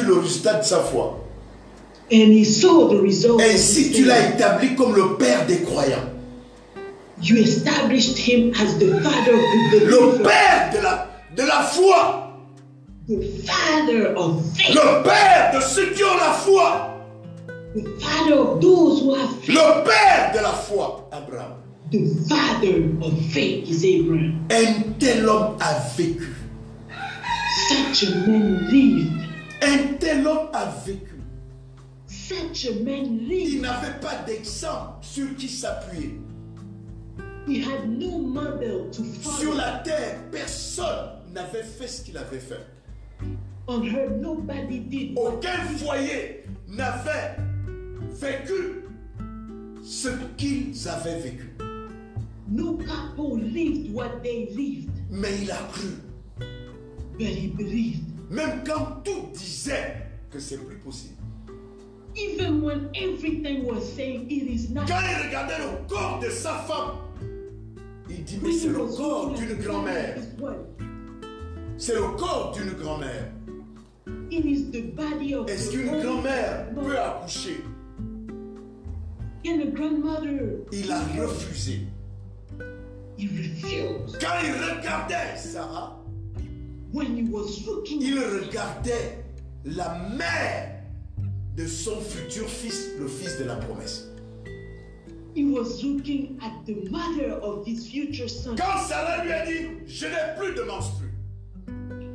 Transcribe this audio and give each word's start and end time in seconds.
vu 0.00 0.06
le 0.06 0.14
résultat 0.18 0.54
de 0.54 0.64
sa 0.64 0.80
foi. 0.80 1.16
and 2.12 2.32
he 2.32 2.44
saw 2.44 2.88
the 2.88 3.00
result. 3.00 3.40
Ainsi, 3.40 3.92
tu 3.92 4.04
l'as 4.04 4.30
établi 4.30 4.74
comme 4.74 4.94
le 4.96 5.16
père 5.16 5.46
des 5.46 5.60
croyants, 5.62 6.08
You 7.22 7.36
established 7.36 8.16
him 8.16 8.52
as 8.54 8.78
the 8.78 8.98
father 9.02 9.34
of 9.34 9.70
the 9.70 9.84
le 9.84 10.22
père 10.22 10.70
de 10.72 10.82
la, 10.82 11.06
de 11.36 11.42
la 11.46 11.62
foi, 11.62 12.32
the 13.06 13.20
father 13.46 14.14
of 14.16 14.42
faith, 14.56 14.74
le 14.74 15.02
père 15.04 15.52
de 15.54 15.60
ceux 15.60 15.90
qui 15.92 16.02
ont 16.02 16.16
la 16.16 16.32
foi, 16.32 16.96
the 17.74 17.84
father 18.00 18.34
of 18.38 18.60
those 18.60 19.02
who 19.02 19.14
have 19.14 19.30
faith. 19.42 19.54
le 19.54 19.84
père 19.84 20.32
de 20.34 20.40
la 20.42 20.52
foi, 20.52 21.08
Abraham. 21.12 21.52
The 21.92 22.06
father 22.28 22.88
of 23.02 23.12
faith 23.32 23.68
is 23.68 23.84
Abraham. 23.84 24.46
Un 24.50 24.94
tel 24.98 25.28
homme 25.28 25.56
a 25.60 25.74
vécu. 25.96 26.34
Such 27.68 28.08
a 28.08 28.14
man 28.26 28.68
lived. 28.70 29.19
Un 29.62 29.94
tel 29.98 30.26
homme 30.26 30.48
a 30.52 30.66
vécu. 30.86 31.14
Such 32.06 32.66
a 32.66 32.82
man 32.84 33.20
Il 33.30 33.60
n'avait 33.60 33.98
pas 34.00 34.22
d'exemple 34.26 34.98
sur 35.02 35.34
qui 35.36 35.48
s'appuyer. 35.48 36.18
He 37.46 37.62
had 37.62 37.88
no 37.88 38.18
model 38.18 38.90
to 38.92 39.02
Sur 39.38 39.54
la 39.54 39.78
terre, 39.84 40.18
personne 40.30 41.10
n'avait 41.32 41.62
fait 41.62 41.88
ce 41.88 42.02
qu'il 42.04 42.16
avait 42.18 42.38
fait. 42.40 42.66
On 43.66 43.82
her, 43.82 44.10
nobody 44.20 44.80
did. 44.80 45.16
Aucun 45.18 45.58
foyer 45.78 46.44
n'avait 46.68 47.36
vécu 48.20 48.84
ce 49.82 50.08
qu'ils 50.36 50.88
avaient 50.88 51.20
vécu. 51.20 51.50
No 52.48 52.78
couple 52.78 53.40
lived 53.42 53.94
what 53.94 54.22
they 54.22 54.48
lived, 54.56 54.90
Mais 55.10 55.42
il 55.42 55.50
a 55.52 55.58
cru. 55.72 55.88
but 57.18 57.26
he 57.28 57.48
believed. 57.48 58.09
Même 58.30 58.62
quand 58.64 59.02
tout 59.04 59.26
disait 59.34 59.96
que 60.30 60.38
c'est 60.38 60.58
plus 60.58 60.76
possible. 60.76 61.16
Even 62.16 62.62
when 62.62 62.88
everything 62.94 63.64
was 63.66 63.80
saying 63.80 64.26
it 64.30 64.48
is 64.48 64.72
not. 64.72 64.86
Quand 64.86 65.00
il 65.00 65.26
regardait 65.26 65.58
le 65.58 65.88
corps 65.88 66.20
de 66.22 66.30
sa 66.30 66.54
femme, 66.54 66.96
il 68.08 68.24
dit, 68.24 68.38
mais 68.42 68.52
c'est 68.52 68.68
le 68.68 68.84
corps 68.84 69.34
d'une 69.34 69.54
grand-mère. 69.56 70.16
C'est 71.76 71.94
le 71.94 72.16
corps 72.16 72.52
d'une 72.52 72.72
grand-mère. 72.72 73.32
It 74.30 74.44
is 74.44 74.70
the 74.70 74.94
body 74.94 75.34
of 75.34 75.48
Est-ce 75.48 75.70
qu'une 75.70 76.00
grand-mère 76.00 76.68
peut 76.74 76.98
accoucher? 76.98 77.64
And 79.46 79.60
a 79.60 79.66
grandmother, 79.66 80.66
Il 80.72 80.90
a 80.92 81.00
refusé. 81.00 81.80
Quand 83.18 84.38
il 84.44 84.52
regardait 84.52 85.36
Sarah, 85.36 85.99
When 86.92 87.16
he 87.16 87.22
was 87.30 87.64
looking, 87.66 88.00
il 88.02 88.18
regardait 88.18 89.24
la 89.64 90.08
mère 90.16 90.82
de 91.56 91.66
son 91.66 92.00
futur 92.00 92.48
fils, 92.48 92.88
le 92.98 93.06
fils 93.06 93.38
de 93.38 93.44
la 93.44 93.56
promesse. 93.56 94.06
he 95.34 95.44
was 95.44 95.84
looking 95.84 96.36
at 96.42 96.66
the 96.66 96.74
mother 96.90 97.34
of 97.34 97.64
his 97.64 97.88
future 97.88 98.28
son. 98.28 98.56
Quand 98.56 98.78
Sarah 98.80 99.22
lui 99.24 99.32
a 99.32 99.46
dit, 99.46 99.68
je 99.86 100.06
n'ai 100.06 100.36
plus 100.36 100.54
de 100.54 100.62
menstru, 100.62 101.06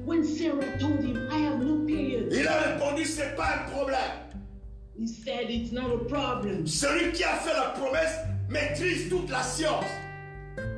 When 0.06 0.24
Sarah 0.24 0.78
told 0.78 1.04
him, 1.04 1.28
I 1.32 1.38
have 1.40 1.62
no 1.64 1.86
period, 1.86 2.32
il 2.32 2.46
a 2.48 2.60
répondu, 2.62 3.06
c'est 3.06 3.36
pas 3.36 3.56
un 3.56 3.72
problème. 3.72 4.12
he 4.98 5.08
said, 5.08 5.50
It's 5.50 5.72
not 5.72 5.92
a 5.92 5.98
problem. 6.06 6.66
Celui 6.68 7.12
qui 7.14 7.24
a 7.24 7.36
fait 7.38 7.54
la 7.54 7.70
promesse 7.70 8.16
maîtrise 8.50 9.10
toute 9.10 9.30
la 9.30 9.42
science. 9.42 9.86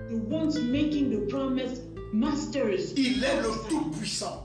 The 0.09 0.16
ones 0.30 0.57
making 0.59 1.09
the 1.12 1.28
promise, 1.30 1.81
masters, 2.13 2.94
Il 2.95 3.23
est 3.23 3.41
le 3.41 3.50
Tout-Puissant. 3.69 4.44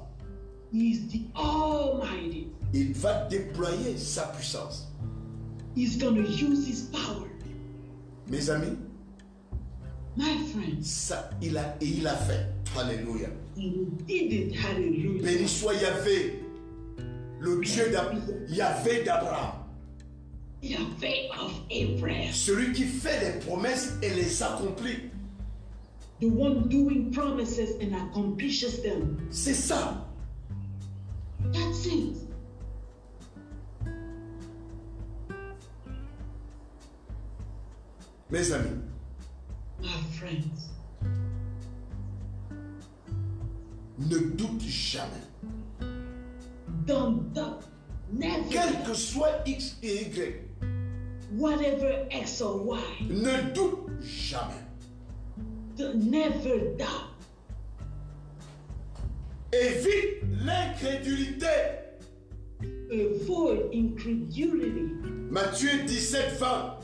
he 0.73 0.91
is 0.93 1.01
the 1.09 1.21
Almighty. 1.37 2.49
Il 2.75 2.93
va 2.95 3.27
déployer 3.29 3.97
sa 3.99 4.23
puissance. 4.29 4.89
He's 5.77 5.97
to 5.99 6.13
use 6.15 6.67
his 6.67 6.83
power. 6.91 7.29
Mes 8.29 8.49
amis, 8.51 8.77
My 10.17 10.37
friends, 10.53 10.83
ça, 10.87 11.31
il 11.41 11.57
a, 11.57 11.75
et 11.81 11.87
il 11.87 12.07
a 12.07 12.15
fait. 12.17 12.47
Alléluia. 12.79 13.29
Béni 15.23 15.49
soit 15.49 15.75
Yahvé, 15.75 16.43
le 17.41 17.61
Dieu 17.65 17.91
d'Ab- 17.91 18.19
Yahvé 18.49 19.05
d'Abraham. 19.05 19.53
Faith 20.99 21.31
of 21.41 21.53
Abraham, 21.71 22.33
Celui 22.33 22.73
qui 22.73 22.85
fait 22.85 23.21
les 23.35 23.41
promesses 23.41 23.95
et 24.03 24.11
les 24.11 24.43
accomplit. 24.43 25.11
The 26.23 26.29
one 26.29 26.69
doing 26.69 27.11
promises 27.11 27.71
and 27.81 27.97
accomplishes 27.97 28.81
them. 28.81 29.27
C'est 29.33 29.55
ça. 29.55 30.07
That's 31.53 31.85
it. 31.87 32.17
Mes 38.31 38.53
amis, 38.53 38.71
My 39.83 39.89
friends, 40.17 40.71
ne 43.99 44.19
doute 44.37 44.63
jamais. 44.63 45.27
don't 46.87 47.35
doubt. 47.35 47.65
Never 48.13 48.45
Quel 48.49 48.85
que 48.85 48.95
soit 48.95 49.43
X 49.45 49.77
et 49.83 50.07
Y, 50.07 50.35
Whatever 51.33 52.07
X 52.13 52.41
or 52.41 52.63
Y, 52.65 52.81
ne 53.11 53.53
doute 53.53 53.91
jamais. 54.01 54.72
Never 55.95 56.77
doubt. 56.79 57.11
Évite 59.53 60.23
l'incrédulité. 60.45 61.47
Avoid 62.91 63.71
incredulity. 63.73 64.93
Matthieu 65.31 65.85
17, 65.87 66.39
20. 66.39 66.79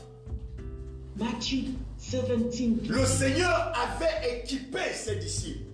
Matthew 1.17 1.75
17. 1.97 2.87
Le 2.87 3.05
Seigneur 3.05 3.73
avait 3.75 4.39
équipé 4.39 4.79
ses 4.93 5.15
disciples 5.17 5.69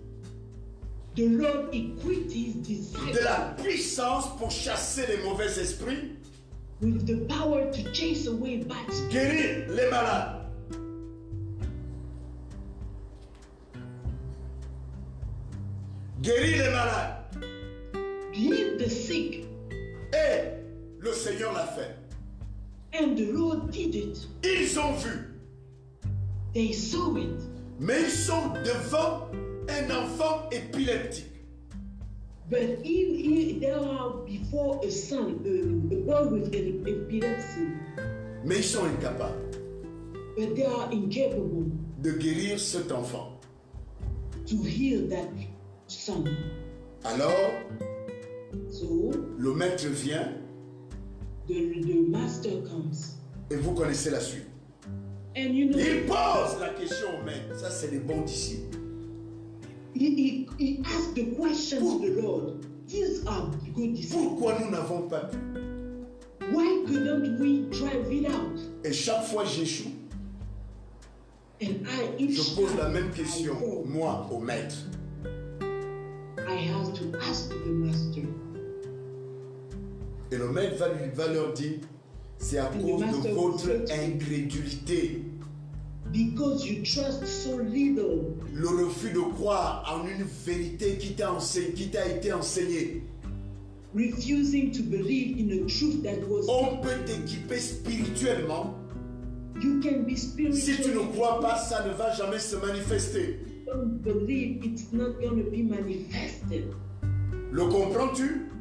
The 1.15 1.27
Lord 1.27 1.69
equipped 1.73 2.33
his 2.33 2.55
de 2.55 2.61
disciples 2.61 3.23
la 3.23 3.55
puissance 3.57 4.35
pour 4.37 4.51
chasser 4.51 5.05
les 5.07 5.23
mauvais 5.23 5.57
esprits, 5.57 6.11
with 6.81 7.07
the 7.07 7.25
power 7.33 7.71
to 7.71 7.93
chase 7.93 8.27
away 8.27 8.57
bad 8.57 8.91
spirits, 8.91 9.13
guérir 9.13 9.69
les 9.69 9.89
malades. 9.89 10.44
Guérir 16.25 16.57
les 16.63 16.69
malades. 16.71 17.15
heal 18.33 18.77
the 18.77 18.89
sick, 18.89 19.45
Et 20.13 20.41
le 20.99 21.13
Seigneur 21.13 21.53
l'a 21.53 21.67
fait. 21.67 21.95
and 22.93 23.15
the 23.15 23.31
Lord 23.31 23.69
did 23.71 23.93
it. 23.93 24.27
Ils 24.43 24.77
ont 24.79 24.93
vu, 24.93 25.11
They 26.53 26.71
saw 26.73 27.15
it, 27.17 27.39
mais 27.79 28.01
ils 28.03 28.09
sont 28.09 28.53
devant 28.63 29.27
un 29.69 29.91
enfant 29.91 30.49
épileptique. 30.51 31.25
but 32.49 32.79
he, 32.83 33.05
he, 33.21 33.59
they 33.59 33.71
are 33.71 34.11
before 34.25 34.79
a 34.83 34.89
son, 34.91 35.39
a, 35.45 35.93
a 35.93 35.97
boy 36.05 36.27
with 36.31 36.53
an 36.55 36.87
epilepsy, 36.87 37.67
Mais 38.45 38.57
ils 38.57 38.63
sont 38.63 38.85
incapables 38.85 39.51
but 40.37 40.55
they 40.55 40.65
are 40.65 40.89
incapable 40.91 41.71
de 42.01 42.11
guérir 42.11 42.59
cet 42.59 42.91
enfant. 42.91 43.31
to 44.47 44.55
heal 44.63 45.07
that 45.09 45.27
son. 45.87 46.23
Alors, 47.03 47.31
So 48.71 49.11
le 49.37 49.53
maître 49.53 49.85
vient 49.87 50.31
the, 51.47 51.53
the 51.81 52.09
master 52.09 52.63
comes, 52.63 52.93
et 53.51 53.55
vous 53.55 53.73
connaissez 53.73 54.09
la 54.09 54.19
suite. 54.19 54.47
and 55.35 55.53
you 55.53 55.69
know 55.69 55.77
Il 55.77 56.05
pose 56.05 56.59
la 56.61 56.69
question 56.69 57.07
au 57.19 57.25
maître. 57.25 57.59
Ça, 57.59 57.69
c'est 57.69 57.91
les 57.91 57.99
bons 57.99 58.21
disciples. 58.21 58.77
he, 59.93 60.09
he, 60.15 60.47
he 60.57 60.79
asked 60.85 61.13
the 61.15 61.35
question 61.35 61.79
to 61.79 61.99
the 61.99 62.21
Lord. 62.21 62.65
These 62.87 63.25
are 63.27 63.51
good 63.75 63.93
disciples. 63.95 64.23
Pourquoi 64.23 64.57
nous 64.59 64.71
n'avons 64.71 65.07
pas 65.09 65.25
pu? 65.29 65.37
Why 66.53 66.85
couldn't 66.87 67.39
we 67.39 67.65
drive 67.71 68.11
it 68.11 68.27
out? 68.29 68.59
Et 68.83 68.93
chaque 68.93 69.23
fois 69.25 69.43
j'échoue, 69.45 69.89
je 71.59 72.55
pose 72.55 72.75
la 72.77 72.89
même 72.89 73.11
question, 73.11 73.55
moi, 73.85 74.27
au 74.31 74.39
maître. 74.39 74.75
Have 76.65 76.93
to 76.93 77.17
ask 77.29 77.49
the 77.49 77.67
master. 77.67 78.23
Et 80.31 80.37
le 80.37 80.49
maître 80.51 80.77
va, 80.77 80.89
lui, 80.89 81.09
va 81.13 81.27
leur 81.27 81.53
dire, 81.53 81.79
c'est 82.39 82.57
à 82.57 82.71
And 82.71 82.81
cause 82.81 83.23
de 83.23 83.29
votre 83.29 83.69
incrédulité, 83.91 85.21
Because 86.11 86.65
you 86.65 86.83
trust 86.83 87.25
so 87.25 87.59
little, 87.59 88.35
le 88.53 88.67
refus 88.85 89.11
de 89.11 89.19
croire 89.33 89.83
en 89.91 90.07
une 90.07 90.23
vérité 90.45 90.97
qui 90.97 91.15
t'a 91.15 92.07
été 92.07 92.31
enseignée. 92.33 93.03
refusing 93.93 94.71
to 94.71 94.83
believe 94.83 95.37
in 95.39 95.49
a 95.51 95.67
truth 95.67 96.03
that 96.03 96.27
was 96.29 96.45
On 96.49 96.77
peut 96.81 97.03
t'équiper 97.05 97.59
spirituellement. 97.59 98.75
you 99.61 99.79
can 99.81 100.03
be 100.03 100.15
Si 100.17 100.33
tu 100.35 100.43
ne 100.43 100.53
spiritual. 100.53 101.11
crois 101.13 101.39
pas, 101.39 101.57
ça 101.57 101.85
ne 101.87 101.93
va 101.93 102.11
jamais 102.13 102.39
se 102.39 102.55
manifester. 102.57 103.39
Don't 103.65 103.97
believe 104.03 104.63
it's 104.63 104.93
not 104.93 105.19
going 105.19 105.43
to 105.43 105.49
be 105.49 105.63
manifested. 105.63 106.73
Le 107.51 107.69
comprends-tu 107.69 108.51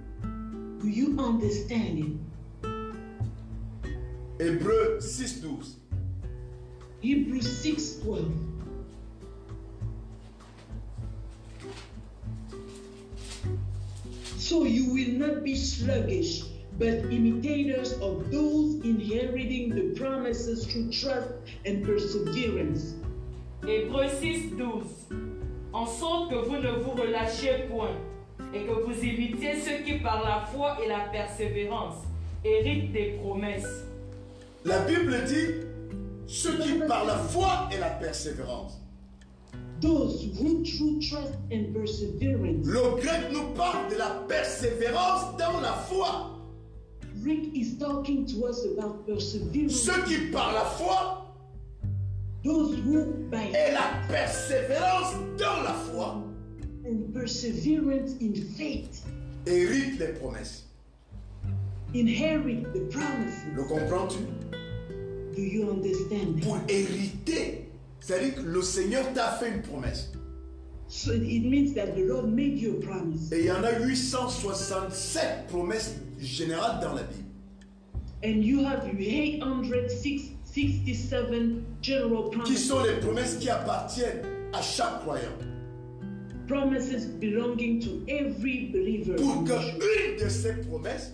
Do 0.81 0.89
you 0.89 1.19
understand 1.19 1.99
it? 1.99 2.17
Hébreu 4.39 5.01
6, 5.01 5.41
12. 5.41 5.67
Hebrews 7.01 7.59
6 7.59 7.97
12. 8.03 8.33
So 14.39 14.65
you 14.65 14.93
will 14.93 15.13
not 15.19 15.45
be 15.45 15.55
sluggish, 15.55 16.45
but 16.79 17.05
imitators 17.13 17.93
of 18.01 18.31
those 18.31 18.77
inheriting 18.85 19.69
the 19.69 19.99
promises 20.01 20.67
through 20.67 20.91
trust 20.91 21.29
and 21.67 21.85
perseverance. 21.85 22.95
Hébreux 23.67 24.09
6, 24.21 24.57
12. 24.57 24.85
En 25.73 25.87
sorte 25.87 26.31
que 26.31 26.37
vous 26.37 26.57
ne 26.57 26.71
vous 26.83 26.91
relâchiez 26.91 27.67
point 27.71 27.97
et 28.53 28.65
que 28.65 28.73
vous 28.73 29.03
imitiez 29.03 29.59
ceux 29.59 29.83
qui 29.85 30.01
par 30.01 30.23
la 30.23 30.45
foi 30.47 30.77
et 30.85 30.89
la 30.89 31.09
persévérance 31.11 31.95
héritent 32.45 32.93
des 32.93 33.19
promesses. 33.23 33.87
La 34.67 34.81
Bible 34.81 35.17
dit 35.27 35.67
ceux 36.27 36.59
qui 36.59 36.75
par 36.87 37.07
la 37.07 37.17
foi 37.17 37.69
et 37.75 37.79
la 37.81 37.91
persévérance. 37.91 38.81
Those 39.81 40.29
who 40.39 40.63
through 40.63 41.01
trust 41.01 41.35
and 41.53 41.73
perseverance. 41.73 42.67
Le 42.67 43.01
grec 43.01 43.33
nous 43.33 43.55
parle 43.55 43.91
de 43.91 43.97
la 43.97 44.25
persévérance 44.29 45.37
dans 45.39 45.61
la 45.61 45.73
foi. 45.73 46.31
Rick 47.25 47.55
is 47.55 47.79
talking 47.79 48.27
to 48.27 48.47
us 48.47 48.65
about 48.67 49.07
perseverance. 49.07 49.73
Ceux 49.73 50.03
qui 50.05 50.31
par 50.31 50.53
la 50.53 50.65
foi 50.65 51.24
et 52.45 53.73
la 53.73 54.07
persévérance 54.09 55.15
dans 55.39 55.63
la 55.63 55.73
foi 55.73 56.23
and 56.87 57.13
perseverance 57.15 58.13
in 58.21 58.35
faith 58.57 59.03
héritent 59.47 59.99
les 59.99 60.13
promesses. 60.19 60.65
inherit 61.95 62.65
the 62.75 62.81
promises. 62.91 63.39
Le 63.55 63.63
comprends-tu? 63.65 64.19
Do 65.35 65.43
you 65.43 65.71
understand? 65.71 66.43
Pour 66.43 66.59
hériter, 66.69 67.71
c'est-à-dire 68.01 68.35
que 68.35 68.41
le 68.43 68.63
Seigneur 68.63 69.13
t'a 69.15 69.33
fait 69.33 69.51
une 69.51 69.63
promesse. 69.63 70.13
So 70.89 71.13
it 71.13 71.45
means 71.45 71.73
that 71.75 71.97
the 71.97 72.05
Lord 72.07 72.29
made 72.29 72.59
you 72.59 72.79
a 72.79 72.81
promise. 72.85 73.33
Et 73.33 73.41
il 73.41 73.47
y 73.47 73.51
en 73.51 73.65
a 73.65 73.79
867 73.79 75.47
promesses 75.49 75.95
générales 76.21 76.81
dans 76.81 76.95
la 76.95 77.03
Bible. 77.05 77.25
And 78.23 78.43
you 78.45 78.65
have 78.65 78.87
867 78.87 80.34
general 80.34 80.34
Qui 80.55 80.95
sont 82.57 82.83
les 82.85 83.01
promesses 83.01 83.37
qui 83.39 83.51
appartiennent 83.51 84.23
à 84.53 84.63
chaque 84.63 85.01
croyant. 85.01 85.37
Promises 86.47 87.07
belonging 87.19 87.81
to 87.81 88.05
every 88.07 88.71
believer. 88.73 89.17
Pour 89.17 89.45
qu'une 89.45 90.17
de 90.23 90.29
ces 90.29 90.55
promesses, 90.69 91.13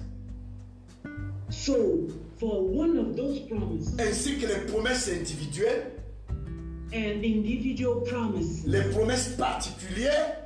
So 1.50 2.08
for 2.38 2.62
one 2.62 2.96
of 2.98 3.16
those 3.16 3.40
promises 3.48 3.94
ainsi 3.98 4.38
que 4.38 4.46
les 4.46 4.66
promesses 4.66 5.08
individuelles, 5.08 5.90
and 6.92 7.24
individual 7.24 8.02
promises, 8.04 8.66
les 8.66 8.82
promesses 8.90 9.36
particulières, 9.36 10.36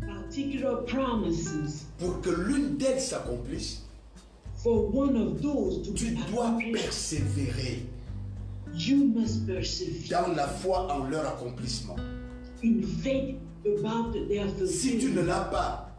particular 0.00 0.84
promises, 0.84 1.86
pour 1.98 2.20
que 2.20 2.30
l'une 2.30 2.76
d'elles 2.76 3.00
s'accomplisse, 3.00 3.82
for 4.54 4.94
one 4.94 5.16
of 5.16 5.40
those 5.40 5.82
to 5.82 5.92
tu 5.94 6.14
dois 6.30 6.56
persévérer 6.72 7.86
you 8.78 9.04
must 9.14 9.46
persevere 9.46 10.08
dans 10.26 10.34
la 10.34 10.46
foi 10.48 10.86
en 10.92 11.08
leur 11.08 11.26
accomplissement. 11.26 11.96
in 12.62 12.82
faith 13.02 13.36
about 13.64 14.12
their 14.28 14.46
Si 14.66 14.98
tu 14.98 15.10
ne 15.12 15.22
l'as 15.22 15.44
pas, 15.50 15.90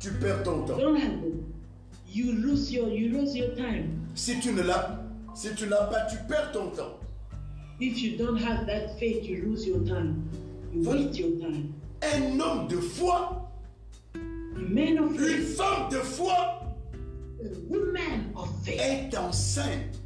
tu 0.00 0.10
perds 0.12 0.42
ton 0.42 0.64
temps. 0.66 0.76
don't 0.78 0.96
have 0.96 1.24
it. 1.24 1.34
You 2.12 2.32
lose 2.32 2.70
your 2.72 2.88
you 2.88 3.08
lose 3.10 3.34
your 3.36 3.54
time. 3.56 4.00
Si 4.14 4.38
tu 4.40 4.52
ne 4.52 4.62
l'as 4.62 4.98
si 5.34 5.48
tu 5.56 5.66
l'as 5.66 5.86
pas, 5.90 6.06
tu 6.10 6.16
perds 6.28 6.52
ton 6.52 6.70
temps. 6.70 6.98
If 7.80 8.00
you 8.00 8.16
don't 8.16 8.36
have 8.38 8.66
that 8.66 8.96
faith, 9.00 9.24
you 9.24 9.42
lose 9.46 9.66
your 9.66 9.80
time. 9.84 10.22
You 10.72 10.82
Voilà. 10.84 11.00
waste 11.06 11.18
your 11.18 11.38
time. 11.40 11.72
Un 12.02 12.38
homme 12.40 12.68
de 12.68 12.76
foi, 12.80 13.40
A 14.14 14.18
man 14.60 14.98
of 14.98 15.12
une 15.12 15.18
faith, 15.18 15.56
femme 15.56 15.88
de 15.90 15.96
foi 15.98 16.32
a 16.32 17.48
woman 17.68 18.32
of 18.36 18.48
faith 18.64 18.80
est 18.80 19.16
enceinte 19.18 19.98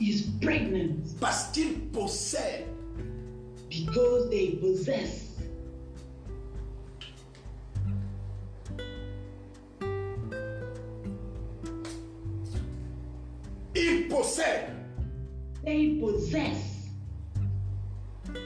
is 0.00 0.22
pregnant. 0.40 0.96
Parce 1.20 1.50
qu'il 1.52 1.90
possède 1.92 2.66
because 3.68 4.30
they 4.30 4.58
possess. 4.60 5.24
Il 13.74 14.08
possède 14.08 14.70
they 15.64 15.98
possess. 16.00 16.88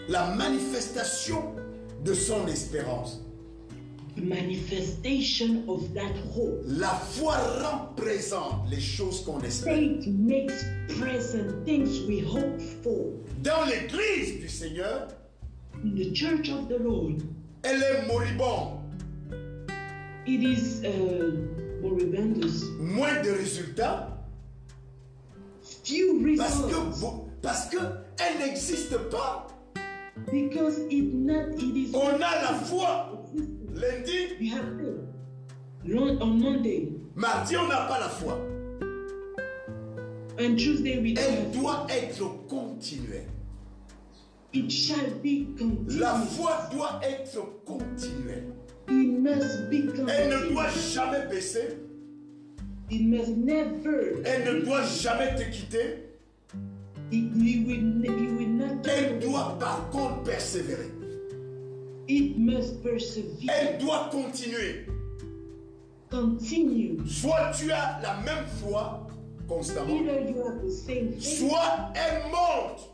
La 0.09 0.35
manifestation 0.35 1.55
de 2.05 2.15
son 2.15 2.47
espérance. 2.49 3.22
The 4.17 4.23
manifestation 4.23 5.65
of 5.69 5.93
that 5.95 6.13
hope. 6.35 6.63
La 6.67 6.89
foi 6.95 7.35
rend 7.37 7.95
présente 7.97 8.69
les 8.71 8.81
choses 8.81 9.23
qu'on 9.25 9.41
espère. 9.41 9.75
Faith 9.75 10.07
makes 10.07 10.65
present 11.01 11.65
things 11.65 12.01
we 12.07 12.21
hope 12.25 12.61
for. 12.83 13.07
Dans 13.43 13.65
l'église 13.67 14.41
du 14.41 14.49
Seigneur, 14.49 15.09
In 15.85 15.95
the 15.97 16.13
church 16.15 16.49
of 16.51 16.69
the 16.69 16.79
Lord, 16.79 17.23
elle 17.65 17.83
est 17.83 18.07
moribonde. 18.07 18.79
it 20.27 20.41
is 20.43 20.81
uh, 20.85 21.33
moribundus. 21.83 22.63
Moins 22.79 23.21
de 23.23 23.31
résultats 23.31 24.09
Few 25.85 26.37
parce 26.37 26.61
que, 26.61 26.67
results 26.67 26.97
vous- 27.01 27.29
parce 27.41 27.67
que 27.69 27.79
elle 28.21 28.47
n'existe 28.47 28.97
pas. 29.11 29.49
because 30.31 30.79
it 30.91 31.13
not 31.15 31.55
it 31.59 31.77
is. 31.77 31.95
On 31.95 32.15
a 32.15 32.19
la 32.19 32.55
foi. 32.65 33.12
Lundi, 33.83 34.37
We 34.39 34.49
have 34.51 34.79
faith. 34.79 35.03
Lord, 35.85 36.23
on 36.23 36.39
Monday 36.39 36.93
mardi, 37.17 37.57
on 37.57 37.69
n'a 37.69 37.87
pas 37.89 37.99
la 37.99 38.09
foi. 38.09 38.39
and 40.39 40.57
Tuesday 40.57 40.99
we 40.99 41.15
Elle 41.19 41.51
doit 41.53 41.87
être 41.91 42.47
continuelle. 42.49 43.27
It 44.53 44.71
shall 44.71 45.11
be 45.23 45.47
continued. 45.59 46.01
La 46.01 46.15
foi 46.21 46.69
doit 46.73 47.01
être 47.03 47.65
continuelle. 47.65 48.53
It 48.89 49.19
must 49.19 49.71
be 49.71 49.89
Elle 50.09 50.29
ne 50.31 50.53
doit 50.53 50.69
jamais 50.93 51.27
baisser. 51.29 51.79
It 52.91 53.03
must 53.03 53.37
never. 53.37 54.23
Elle 54.25 54.45
ne 54.45 54.65
doit 54.65 54.85
jamais 54.85 55.35
te 55.35 55.51
quitter. 55.51 56.09
It, 57.11 57.33
will 57.35 58.49
not. 58.49 58.87
Elle 58.87 59.19
doit 59.21 59.59
par 59.59 59.91
contre 59.91 60.23
persévérer. 60.23 61.02
It 62.09 62.37
must 62.39 62.83
persevere. 62.83 63.49
Elle 63.49 63.79
doit 63.79 64.09
continuer. 64.11 64.87
Continue. 66.11 66.99
Soit 67.07 67.53
tu 67.59 67.71
as 67.73 68.01
la 68.03 68.21
même 68.25 68.47
foi 68.61 69.07
constamment, 69.49 69.95
Either 70.01 70.29
you 70.31 70.43
have 70.47 70.63
the 70.63 70.71
same 70.71 71.13
faith, 71.13 71.39
soit 71.39 71.93
elle 71.95 72.23
monte, 72.31 72.89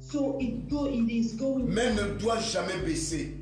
so 0.00 0.36
it 0.40 0.68
go. 0.68 0.86
It 0.86 1.10
is 1.10 1.34
going, 1.36 1.64
mais 1.66 1.92
ne 1.94 2.16
doit 2.18 2.40
jamais 2.40 2.78
baisser. 2.84 3.34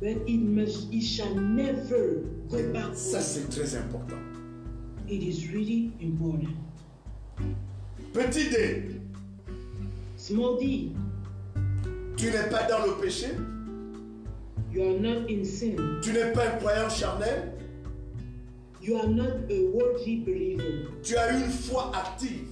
but 0.00 0.16
it 0.26 0.38
must. 0.40 0.92
It 0.92 1.02
shall 1.02 1.34
never 1.34 2.22
go 2.48 2.72
back. 2.72 2.94
Ça, 2.94 3.20
c'est 3.20 3.48
très 3.50 3.74
important. 3.76 4.16
It 5.08 5.22
is 5.22 5.48
really 5.52 5.92
important. 6.02 6.54
Petit 8.12 8.50
D, 8.50 9.00
Small 10.16 10.58
d. 10.58 10.92
tu 12.16 12.26
n'es 12.26 12.48
pas 12.50 12.64
dans 12.68 12.84
le 12.86 12.92
péché, 13.00 13.28
You 14.72 14.82
are 14.82 14.98
not 15.00 15.28
in 15.30 15.44
sin. 15.44 15.76
tu 16.02 16.12
n'es 16.12 16.32
pas 16.32 16.46
un 16.46 16.58
croyant 16.58 16.88
charnel, 16.90 17.52
You 18.80 18.96
are 18.96 19.08
not 19.08 19.50
a 19.50 19.70
worldly 19.74 20.16
believer. 20.24 20.88
Tu 21.02 21.16
as 21.16 21.32
une 21.32 21.50
foi 21.50 21.90
active. 21.94 22.46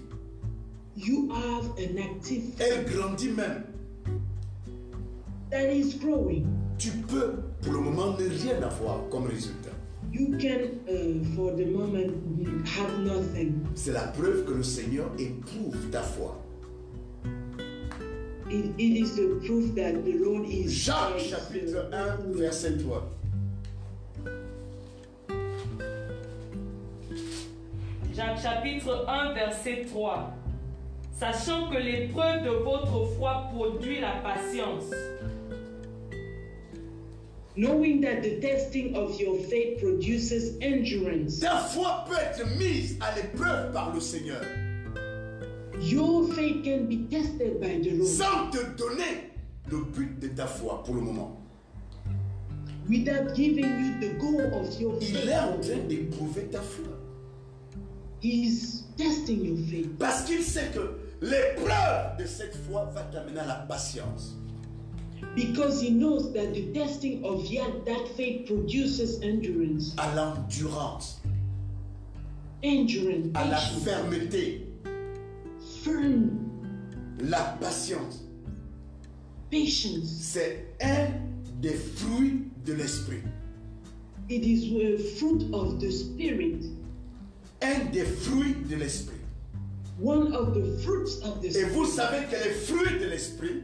You 0.97 1.31
have 1.33 1.67
an 1.79 1.97
active 1.99 2.43
Elle 2.59 2.85
grandit 2.85 3.31
même. 3.31 3.65
that 5.51 5.71
is 5.73 5.95
growing. 5.95 6.47
Tu 6.79 6.91
peux, 6.91 7.37
pour 7.63 7.73
le 7.73 7.81
moment, 7.81 8.17
ne 8.19 8.29
rien 8.29 8.61
avoir 8.63 9.09
comme 9.11 9.27
résultat. 9.27 9.71
You 10.13 10.37
can, 10.39 10.79
uh, 10.89 11.25
for 11.35 11.53
the 11.57 11.65
moment, 11.67 12.13
have 12.65 12.99
nothing. 13.05 13.53
C'est 13.75 13.93
la 13.93 14.09
preuve 14.09 14.45
que 14.45 14.53
le 14.53 14.63
Seigneur 14.63 15.11
éprouve 15.19 15.77
ta 15.91 16.03
foi. 16.03 16.37
It, 18.49 18.75
it 18.79 19.01
is 19.03 19.17
the 19.17 19.41
proof 19.45 19.75
that 19.75 20.05
the 20.05 20.19
Lord 20.19 20.47
is. 20.47 20.73
Jacques 20.73 21.19
chapitre 21.19 21.89
1, 21.91 22.33
verset 22.35 22.81
3. 22.81 23.03
Jacques 28.15 28.41
chapitre 28.41 29.05
1 29.09 29.35
verset 29.35 29.85
3. 29.91 30.33
Sachant 31.19 31.71
que 31.71 31.79
l'épreuve 31.79 32.45
de 32.45 32.51
votre 32.51 33.07
foi 33.17 33.49
produit 33.53 34.01
la 34.01 34.21
patience. 34.23 34.95
Knowing 37.57 38.01
that 38.03 38.23
the 38.23 38.39
testing 38.41 38.95
of 38.95 39.19
your 39.19 39.37
faith 39.51 39.81
produces 39.81 40.57
endurance. 40.63 41.41
Ta 41.41 41.59
foi 41.59 42.05
peut 42.09 42.15
être 42.15 42.47
mise 42.59 42.97
à 43.01 43.17
l'épreuve 43.17 43.73
par 43.73 43.93
le 43.93 44.01
Seigneur 44.01 44.43
Your 45.81 46.27
faith 46.33 46.65
can 46.65 46.87
be 46.89 47.07
tested 47.11 47.61
by 47.61 47.79
the 47.83 47.91
Lord 47.97 48.09
sans 48.09 48.51
te 48.51 48.59
donner 48.77 49.31
le 49.71 49.79
but 49.93 50.19
de 50.21 50.29
ta 50.29 50.47
foi 50.47 50.83
pour 50.85 50.95
le 50.95 51.01
moment. 51.03 51.33
without 52.89 53.35
giving 53.35 53.65
you 53.65 53.99
the 54.01 54.15
goal 54.19 54.41
of 54.55 54.81
your 54.81 54.97
Il 55.01 55.17
est 55.29 55.35
en 55.35 55.61
faith. 55.61 55.73
train 55.73 55.89
d'éprouver 55.89 56.43
ta 56.53 56.61
foi. 56.61 56.85
He's 58.23 58.85
testing 58.97 59.45
your 59.45 59.59
faith 59.69 59.99
Parce 59.99 60.23
qu'il 60.25 60.43
sait 60.43 60.71
que 60.73 60.99
l'épreuve 61.21 62.17
de 62.19 62.27
cette 62.27 62.55
foi 62.69 62.85
va 62.95 63.03
t'amener 63.03 63.41
à 63.41 63.47
la 63.47 63.55
patience. 63.69 64.35
because 65.35 65.81
he 65.83 65.91
knows 65.91 66.33
that 66.33 66.53
the 66.55 66.73
testing 66.73 67.25
of 67.25 67.45
yet 67.47 67.85
that 67.87 68.07
faith 68.17 68.47
produces 68.47 69.21
endurance, 69.23 69.95
à 69.99 70.15
l'endurance, 70.15 71.21
endurance, 72.65 73.27
à 73.35 73.45
la 73.49 73.57
fermeté, 73.59 74.66
la 77.21 77.57
patience. 77.61 78.25
patience. 79.51 80.09
C'est 80.21 80.75
un 80.83 81.09
des 81.61 81.75
fruits 81.75 82.49
de 82.65 82.75
l'esprit. 82.75 83.23
It 84.29 84.45
is 84.45 84.73
a 84.75 84.99
fruit 85.19 85.49
of 85.53 85.79
the 85.81 85.91
spirit, 85.91 86.65
Un 87.63 87.91
des 87.93 88.05
fruits 88.05 88.57
de 88.69 88.77
l'esprit. 88.77 89.13
one 90.01 90.33
of 90.35 90.53
the 90.55 90.79
fruits 90.83 91.21
of 91.25 91.41
the 91.41 91.47
Et 91.47 91.51
spirit. 91.53 91.71
vous 91.73 91.87
savez 91.87 92.27
que 92.31 92.37
les 92.37 92.55
fruits 92.55 92.99
de 93.01 93.07
l'esprit, 93.09 93.63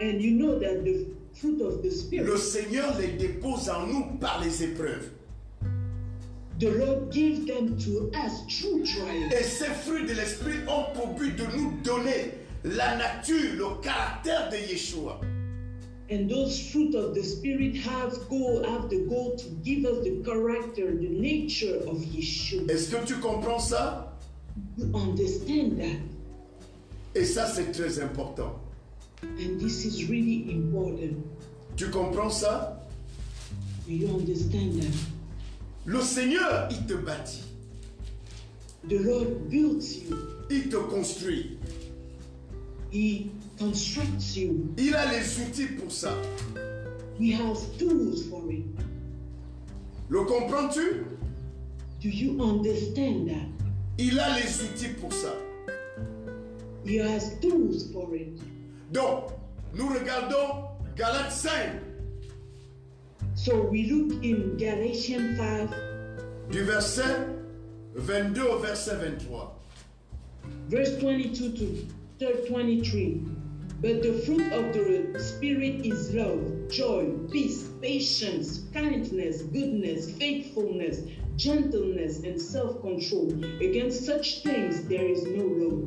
And 0.00 0.20
you 0.20 0.30
know 0.36 0.58
that 0.58 0.84
the 0.84 1.06
fruit 1.34 1.60
of 1.60 1.82
the 1.82 1.88
le 1.88 1.90
spirit, 1.90 2.38
Seigneur 2.38 2.96
les 2.98 3.08
dépose 3.18 3.68
en 3.68 3.86
nous 3.86 4.18
par 4.20 4.40
les 4.42 4.62
épreuves. 4.62 5.10
The 6.62 6.70
Lord 6.78 7.10
gives 7.10 7.44
them 7.46 7.76
to 7.78 8.10
us 8.14 8.42
through 8.48 8.84
trials. 8.84 9.32
Et 9.32 9.42
ces 9.42 9.66
fruits 9.84 10.06
de 10.06 10.14
l'esprit 10.14 10.58
ont 10.68 10.84
pour 10.94 11.08
but 11.18 11.34
de 11.36 11.44
nous 11.56 11.72
donner 11.82 12.34
la 12.64 12.96
nature, 12.96 13.54
le 13.56 13.82
caractère 13.82 14.48
de 14.50 14.56
Yeshua. 14.56 15.20
And 16.10 16.28
those 16.28 16.70
fruit 16.70 16.94
of 16.94 17.14
the 17.14 17.22
spirit 17.22 17.74
have 17.76 18.12
goal 18.28 18.62
have 18.64 18.88
the 18.90 19.06
goal 19.08 19.34
to 19.36 19.48
give 19.64 19.84
us 19.86 20.04
the 20.04 20.22
character, 20.24 20.94
the 20.94 21.08
nature 21.08 21.78
of 21.88 21.98
Yeshua. 21.98 22.70
Est-ce 22.70 22.90
que 22.94 23.04
tu 23.06 23.14
comprends 23.16 23.58
ça 23.58 24.12
You 24.78 24.90
understand 24.94 25.78
that, 25.78 25.98
Et 27.14 27.24
ça, 27.24 27.46
c'est 27.46 27.72
très 27.72 28.00
important. 28.00 28.60
and 29.22 29.58
this 29.60 29.84
is 29.84 30.08
really 30.08 30.50
important. 30.52 31.16
Tu 31.76 31.88
comprends 31.90 32.30
ça 32.30 32.78
Do 33.86 33.92
you 33.94 34.08
understand 34.14 34.80
that? 34.80 34.94
Le 35.84 36.00
Seigneur, 36.00 36.68
il 36.70 36.86
te 36.86 36.94
bâtit, 36.94 37.42
The 38.88 38.94
Lord 39.00 39.48
builds 39.48 39.96
you. 40.08 40.16
il 40.50 40.68
te 40.68 40.76
construit. 40.76 41.58
He 42.92 43.30
constructs 43.58 44.36
you. 44.36 44.72
Il 44.76 44.94
a 44.94 45.10
les 45.12 45.40
outils 45.40 45.66
pour 45.78 45.90
ça. 45.90 46.12
He 47.18 47.32
has 47.32 47.66
tools 47.78 48.28
for 48.28 48.50
it. 48.50 48.64
Le 50.08 50.24
comprends-tu? 50.24 51.04
Do 52.02 52.08
you 52.08 52.40
understand 52.42 53.28
that? 53.28 53.48
Il 53.98 54.18
a 54.18 54.36
les 54.38 54.62
outils 54.62 54.94
pour 55.00 55.12
ça. 55.12 55.32
He 56.84 56.98
has 56.98 57.38
tools 57.40 57.90
for 57.92 58.14
it. 58.14 58.38
Donc, 58.92 59.30
nous 59.74 59.88
regardons 59.88 60.66
Galates 60.96 61.30
5, 61.32 61.50
So 63.44 63.60
we 63.60 63.90
look 63.90 64.22
in 64.22 64.56
Galatians 64.56 65.36
5, 65.36 65.74
du 66.52 66.62
verset 66.62 67.26
22 67.96 68.40
au 68.40 68.58
verset 68.58 68.98
23. 69.00 69.36
verse 70.68 70.96
22 71.00 71.88
to 72.20 72.46
23. 72.46 73.20
But 73.80 74.00
the 74.00 74.12
fruit 74.24 74.52
of 74.52 74.72
the 74.72 75.18
Spirit 75.18 75.84
is 75.84 76.14
love, 76.14 76.70
joy, 76.70 77.10
peace, 77.32 77.68
patience, 77.80 78.60
kindness, 78.72 79.42
goodness, 79.42 80.12
faithfulness, 80.12 81.00
gentleness, 81.34 82.22
and 82.22 82.40
self 82.40 82.80
control. 82.80 83.26
Against 83.60 84.06
such 84.06 84.44
things 84.44 84.84
there 84.84 85.08
is 85.08 85.24
no 85.24 85.42
law. 85.42 85.82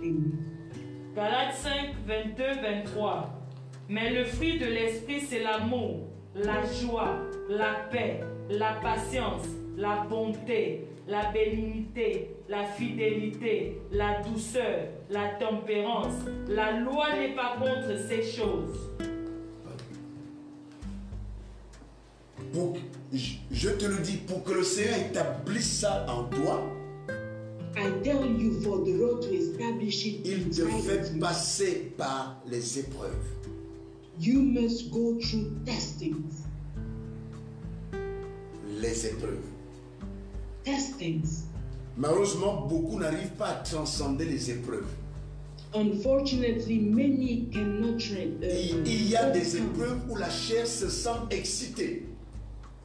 Amen. 0.00 1.12
Galates 1.14 1.56
5, 1.56 2.06
22, 2.06 2.54
23. 2.54 3.32
Mais 3.90 4.14
le 4.14 4.24
fruit 4.24 4.58
de 4.58 4.64
l'esprit, 4.64 5.20
c'est 5.20 5.42
l'amour, 5.42 6.05
la 6.36 6.62
joie, 6.64 7.16
la 7.48 7.74
paix, 7.90 8.20
la 8.50 8.74
patience, 8.82 9.46
la 9.76 10.06
bonté, 10.08 10.86
la 11.08 11.30
bénignité, 11.32 12.30
la 12.48 12.64
fidélité, 12.64 13.78
la 13.92 14.20
douceur, 14.22 14.88
la 15.10 15.28
tempérance. 15.38 16.14
La 16.48 16.80
loi 16.80 17.14
n'est 17.16 17.34
pas 17.34 17.56
contre 17.58 17.96
ces 18.08 18.22
choses. 18.22 18.90
Pour- 22.52 22.76
je- 23.12 23.34
je 23.50 23.68
te 23.70 23.86
le 23.86 23.98
dis, 23.98 24.16
pour 24.18 24.42
que 24.44 24.52
le 24.52 24.62
Seigneur 24.62 24.96
établisse 25.10 25.80
ça 25.80 26.06
en 26.08 26.24
toi, 26.24 26.62
I 27.78 27.90
tell 28.02 28.24
you 28.40 28.52
for 28.62 28.82
the 28.84 28.94
Lord 28.98 29.20
to 29.20 29.34
establish 29.34 30.06
it 30.06 30.20
il 30.26 30.48
te 30.48 30.64
fait 30.66 31.18
passer 31.20 31.92
par 31.98 32.40
les 32.46 32.78
épreuves. 32.78 33.12
You 34.18 34.40
must 34.42 34.90
go 34.90 35.18
through 35.20 35.52
testings. 35.64 36.42
Les 38.80 39.06
épreuves. 39.06 39.42
Testings. 40.64 41.44
Malheureusement, 41.96 42.66
beaucoup 42.66 42.98
n'arrivent 42.98 43.36
pas 43.38 43.48
à 43.48 43.54
transcender 43.62 44.24
les 44.26 44.50
épreuves. 44.50 44.86
Unfortunately, 45.74 46.78
many 46.78 47.48
cannot 47.52 47.98
train. 47.98 48.40
uh, 48.42 48.46
Il, 48.46 48.86
il 48.86 49.08
y 49.10 49.16
a 49.16 49.30
des 49.30 49.56
épreuves 49.56 50.00
où 50.10 50.16
la 50.16 50.30
chair 50.30 50.66
se 50.66 50.88
sent 50.88 51.18
excitée 51.30 52.06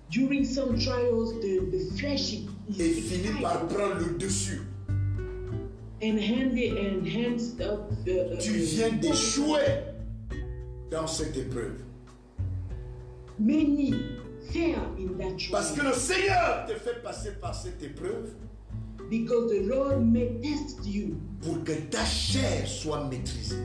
During 0.10 0.44
some 0.44 0.78
trials, 0.78 1.34
the, 1.42 1.72
the 1.72 1.98
flesh 1.98 2.34
is 2.34 2.48
et 2.80 2.90
finit 2.90 3.42
par 3.42 3.66
prendre 3.68 3.96
le 4.00 4.18
dessus. 4.18 4.62
and 6.04 6.20
handed 6.20 6.78
and 6.78 7.06
hands 7.08 7.54
up. 7.62 7.92
Uh, 8.08 8.36
Tu 8.40 8.54
viens 8.54 8.90
d'échouer 8.92 9.62
dans 10.92 11.08
cette 11.08 11.38
épreuve. 11.38 11.78
Many 13.40 13.94
fail 14.52 14.76
in 15.00 15.18
that 15.18 15.38
trial 15.40 15.52
Parce 15.52 15.72
que 15.72 15.82
le 15.84 15.94
Seigneur 15.94 16.66
te 16.68 16.74
fait 16.74 17.02
passer 17.02 17.32
par 17.42 17.56
cette 17.56 17.82
épreuve 17.82 18.34
because 19.10 19.52
the 19.52 19.66
Lord 19.68 20.02
may 20.06 20.38
test 20.42 20.86
you 20.86 21.16
pour 21.42 21.64
que 21.64 21.72
ta 21.90 22.04
chair 22.06 22.68
soit 22.68 23.06
maîtrisée. 23.10 23.58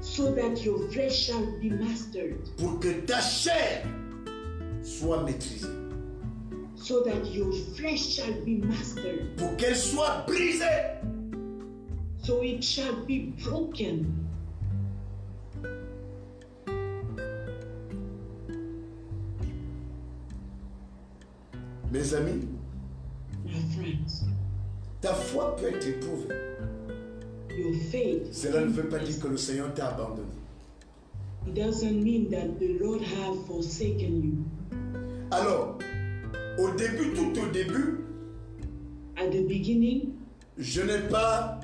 so 0.00 0.32
that 0.34 0.62
your 0.62 0.78
flesh 0.90 1.26
shall 1.26 1.44
be 1.60 1.70
mastered, 1.70 2.36
Pour 2.58 2.78
que 2.78 2.92
ta 3.06 3.20
chair 3.20 3.86
soit 4.82 5.22
maîtrisée. 5.24 5.66
so 6.76 7.02
that 7.04 7.24
your 7.32 7.50
flesh 7.74 8.14
shall 8.16 8.32
be 8.44 8.58
mastered, 8.64 9.34
Pour 9.38 9.56
qu'elle 9.56 9.74
soit 9.76 10.24
brisée. 10.26 11.00
so 12.22 12.42
it 12.42 12.62
shall 12.62 12.94
be 13.06 13.32
broken. 13.42 14.23
Mes 21.94 22.12
amis, 22.12 22.48
ta 25.00 25.14
foi 25.14 25.54
peut 25.54 25.68
être 25.68 25.86
éprouvée. 25.86 26.34
Cela 28.32 28.62
ne 28.62 28.70
veut 28.72 28.88
pas 28.88 28.98
dire 28.98 29.20
que 29.20 29.28
le 29.28 29.36
Seigneur 29.36 29.72
t'a 29.74 29.90
abandonné. 29.90 30.26
It 31.46 31.54
doesn't 31.54 32.02
mean 32.02 32.30
that 32.30 32.58
the 32.58 32.80
Lord 32.80 33.00
have 33.00 33.46
forsaken 33.46 34.24
you. 34.24 34.32
Alors, 35.30 35.78
Au 36.58 36.70
début, 36.72 37.12
tout 37.14 37.40
au 37.40 37.46
début, 37.52 38.00
At 39.16 39.28
the 39.30 39.46
beginning, 39.46 40.14
je 40.58 40.82
n'ai 40.82 41.08
pas, 41.08 41.60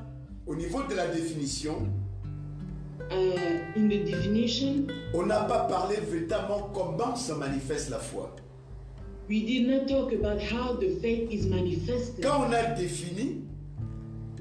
au 0.46 0.54
niveau 0.54 0.84
de 0.84 0.94
la 0.94 1.08
définition, 1.08 1.88
uh, 3.10 3.76
in 3.76 3.88
the 3.88 4.04
definition, 4.04 4.86
on 5.12 5.26
n'a 5.26 5.40
pas 5.40 5.64
parlé 5.64 5.96
véritablement 5.96 6.70
comment 6.72 7.16
se 7.16 7.32
manifeste 7.32 7.90
la 7.90 7.98
foi. 7.98 8.36
We 9.30 9.46
did 9.46 9.68
not 9.68 9.86
talk 9.86 10.12
about 10.12 10.42
how 10.42 10.72
the 10.72 10.88
faith 11.00 11.30
is 11.30 11.46
manifested. 11.46 12.24
Quand 12.24 12.46
on 12.46 12.52
a 12.52 12.74
défini, 12.74 13.46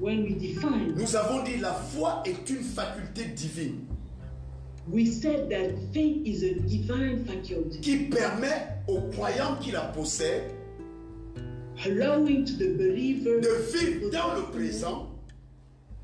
When 0.00 0.24
we 0.24 0.34
define, 0.34 0.94
nous 0.96 1.14
avons 1.14 1.44
dit 1.44 1.58
la 1.60 1.74
foi 1.74 2.22
est 2.26 2.48
une 2.50 2.62
faculté 2.64 3.26
divine. 3.36 3.86
we 4.88 5.06
said 5.06 5.48
that 5.50 5.70
faith 5.92 6.26
is 6.26 6.42
a 6.42 6.54
divine 6.54 7.24
faculty, 7.24 7.80
qui 7.80 7.96
permet 8.08 8.78
aux 8.88 9.02
croyants 9.12 9.56
qui 9.60 9.70
la 9.70 9.82
possèdent 9.92 10.50
allowing 11.86 12.44
to 12.44 12.54
the 12.54 12.76
believer 12.76 13.40
de 13.40 13.62
vivre 13.72 14.10
dans 14.10 14.34
le 14.34 14.42
présent 14.50 15.06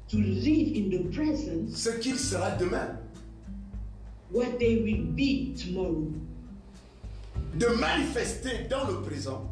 to 0.08 0.18
live 0.18 0.76
in 0.76 0.90
the 0.90 1.10
present 1.12 1.68
ce 1.74 1.88
qu'il 1.98 2.16
sera 2.18 2.50
demain, 2.56 2.96
what 4.30 4.58
they 4.60 4.76
will 4.84 5.06
be 5.16 5.54
tomorrow, 5.56 6.06
de 7.58 7.66
manifester 7.80 8.66
dans 8.68 8.86
le 8.88 9.00
présent 9.02 9.50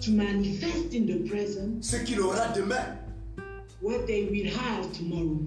to 0.00 0.10
manifest 0.12 0.94
in 0.94 1.06
the 1.06 1.28
present 1.28 1.82
ce 1.84 1.96
qu'il 1.96 2.20
aura 2.20 2.48
demain. 2.54 2.96
what 3.82 4.06
they 4.06 4.24
will 4.30 4.50
have 4.50 4.90
tomorrow. 4.92 5.38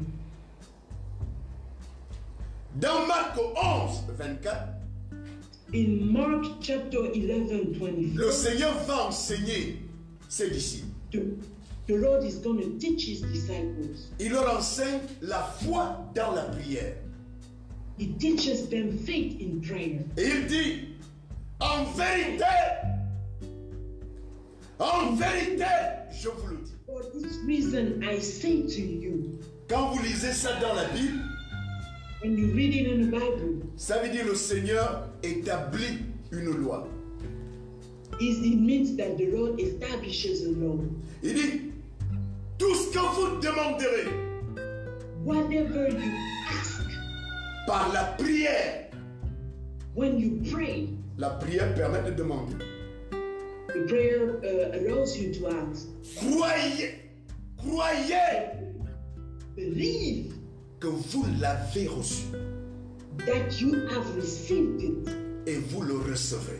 Dans 2.80 3.06
Marc 3.08 3.38
11, 3.38 4.04
24, 4.18 4.70
In 5.75 6.12
Mark 6.12 6.46
chapter 6.62 7.00
11, 7.13 7.48
24, 7.80 8.16
le 8.16 8.32
Seigneur 8.32 8.74
va 8.86 9.08
enseigner 9.08 9.78
ses 10.30 10.50
disciples. 10.52 10.88
the, 11.12 11.20
the 11.88 11.96
Lord 11.96 12.24
is 12.24 12.36
going 12.38 12.58
to 12.60 12.78
teach 12.80 13.06
his 13.06 13.22
disciples. 13.22 13.98
Il 14.20 14.32
leur 14.32 14.56
enseigne 14.58 15.02
la 15.22 15.42
foi 15.44 15.98
dans 16.16 16.32
la 16.34 16.44
prière. 16.44 16.96
He 17.98 18.08
teaches 18.20 18.70
them 18.70 18.98
faith 18.98 19.40
in 19.40 19.62
prayer. 19.62 20.04
Et 20.18 20.28
il 20.28 20.48
dit, 20.48 20.93
en 21.63 21.84
vérité, 21.96 22.43
en 24.79 25.15
vérité, 25.15 25.65
je 26.12 26.29
vous 26.29 26.48
le 26.48 26.58
dis. 26.58 26.74
For 26.86 27.01
this 27.13 27.39
reason, 27.48 28.03
I 28.03 28.20
say 28.20 28.63
to 28.63 28.82
you, 28.82 29.39
Quand 29.70 29.91
vous 29.91 30.03
lisez 30.03 30.34
ça 30.34 30.60
dans 30.60 30.74
la 30.74 30.86
Bible, 30.89 31.22
when 32.22 32.38
you 32.38 32.53
read 32.53 32.74
it 32.74 32.88
in 32.91 33.01
the 33.01 33.12
Bible, 33.12 33.63
ça 33.77 34.00
veut 34.00 34.10
dire 34.10 34.25
le 34.25 34.36
Seigneur 34.36 35.08
établit 35.24 36.00
une 36.32 36.51
loi. 36.51 36.88
is 38.20 38.39
it 38.46 38.60
means 38.60 38.96
that 38.98 39.17
the 39.17 39.25
Lord 39.36 39.60
establishes 39.60 40.43
a 40.46 40.50
law. 40.51 40.79
Il 41.24 41.34
dit, 41.34 41.62
tout 42.58 42.75
ce 42.75 42.91
que 42.93 43.00
vous 43.00 43.39
demanderez 43.41 44.08
Whatever 45.25 45.89
you 45.89 46.12
ask, 46.51 46.84
par 47.65 47.91
la 47.93 48.03
prière, 48.17 48.89
when 49.96 50.20
you 50.20 50.41
pray, 50.51 50.89
la 51.17 51.29
prière 51.32 51.74
permet 51.75 52.01
de 52.03 52.12
demander. 52.15 52.55
the 53.67 53.86
prayer 53.88 54.39
uh, 54.43 54.75
allows 54.77 55.17
you 55.17 55.34
to 55.34 55.48
ask. 55.48 55.88
Croyez, 56.17 56.96
croyez 57.58 58.60
Believe 59.55 60.34
que 60.79 60.88
vous 60.88 61.25
l'avez 61.39 61.88
reçu 61.88 62.24
that 63.25 63.62
you 63.62 63.74
have 63.89 64.15
received 64.15 64.82
it 64.82 65.08
et 65.46 65.57
vous 65.70 65.81
le 65.81 65.96
recevrez. 66.09 66.59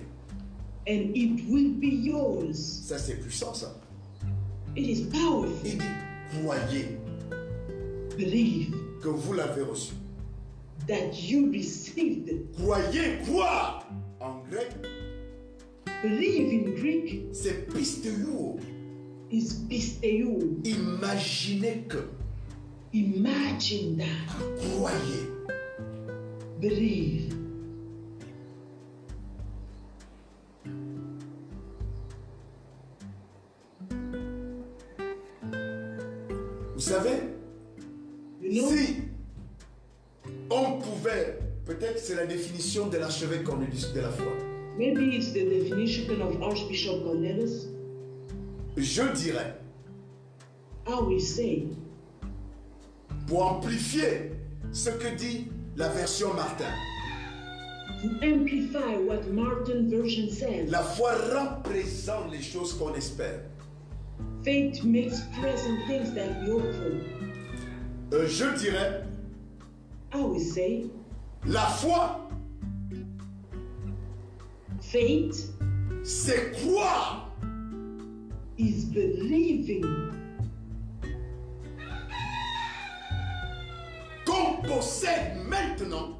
and 0.88 1.16
it 1.16 1.44
will 1.50 1.74
be 1.80 1.88
yours. 2.06 2.58
Ça 2.88 2.98
c'est 2.98 3.16
puissant 3.16 3.54
ça. 3.54 3.74
It 4.76 4.88
is 4.88 5.04
powerful. 5.06 5.56
Il 5.66 5.78
dit, 5.78 5.86
croyez 6.42 6.98
Believe 8.18 8.76
que 9.02 9.10
vous 9.10 9.34
l'avez 9.34 9.62
reçu. 9.64 9.94
that 10.88 11.14
you 11.16 11.52
received 11.52 12.28
it. 12.30 12.52
Croyez 12.58 13.18
quoi 13.26 13.84
En 14.24 14.42
grec, 14.50 14.72
Believe 16.02 16.54
in 16.54 16.76
Greek 16.76 17.26
c'est 17.34 17.68
pisteuo. 17.74 18.58
is 19.30 19.54
pisteu. 19.68 20.60
Imaginez 20.64 21.88
que. 21.90 21.98
Imagine 22.94 23.98
that. 23.98 24.08
Croyez. 24.60 25.28
Believe. 26.62 27.34
Vous 36.74 36.80
savez, 36.80 37.20
You 38.42 38.62
know, 38.62 38.70
si 38.70 38.96
on 40.50 40.80
pouvait, 40.80 41.40
peut-être 41.66 42.00
c'est 42.00 42.16
la 42.16 42.26
définition 42.26 42.88
de 42.88 42.98
l'archevêque 42.98 43.44
Cornelius 43.44 43.94
de 43.94 44.02
la 44.02 44.10
foi. 44.10 44.32
maybe 44.78 45.16
it's 45.16 45.32
the 45.34 45.44
definition 45.46 46.22
of 46.22 46.42
Archbishop 46.42 47.04
Cornelius. 47.04 47.68
Je 48.76 49.04
dirais, 49.14 49.54
I 50.88 51.00
will 51.00 51.20
say, 51.22 51.68
pour 53.28 53.44
amplifier 53.46 54.32
ce 54.72 54.90
que 54.90 55.16
dit 55.16 55.48
la 55.78 55.90
version 55.90 56.34
Martin, 56.34 56.74
to 58.02 58.10
amplify 58.26 58.98
what 58.98 59.28
Martin 59.32 59.88
version 59.90 60.30
says, 60.30 60.70
la 60.70 60.82
foi 60.82 61.12
rend 61.34 61.62
présent 61.64 62.28
les 62.32 62.42
choses 62.42 62.74
qu'on 62.74 62.94
espère. 62.96 63.40
faith 64.44 64.84
makes 64.84 65.22
present 65.40 65.78
things 65.88 66.14
that 66.16 66.42
we 66.42 66.50
hope 66.52 66.74
for. 66.74 66.92
Euh, 68.18 68.28
je 68.28 68.46
dirais, 68.58 69.04
I 70.14 70.18
will 70.22 70.40
say, 70.40 70.86
la 71.46 71.66
foi, 71.68 72.28
faith 74.82 75.54
c'est 76.04 76.52
croire 76.52 77.32
is 78.58 78.86
believing. 78.86 79.86
Qu'on 84.26 84.62
possède 84.64 85.38
maintenant. 85.48 86.20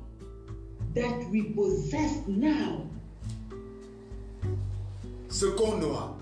That 0.96 1.28
we 1.32 1.54
possess 1.56 2.28
now. 2.28 2.88
Ce 5.28 5.46
qu'on 5.48 5.82
aura, 5.82 6.16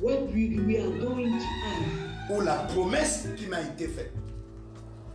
what 0.00 0.26
we, 0.34 0.60
we 0.66 0.76
are 0.76 0.90
going 1.00 1.32
to 1.32 1.46
have. 1.64 2.30
Ou 2.30 2.42
la 2.42 2.56
promesse 2.74 3.26
qui 3.36 3.46
m'a 3.46 3.62
été 3.62 3.88
faite. 3.88 4.12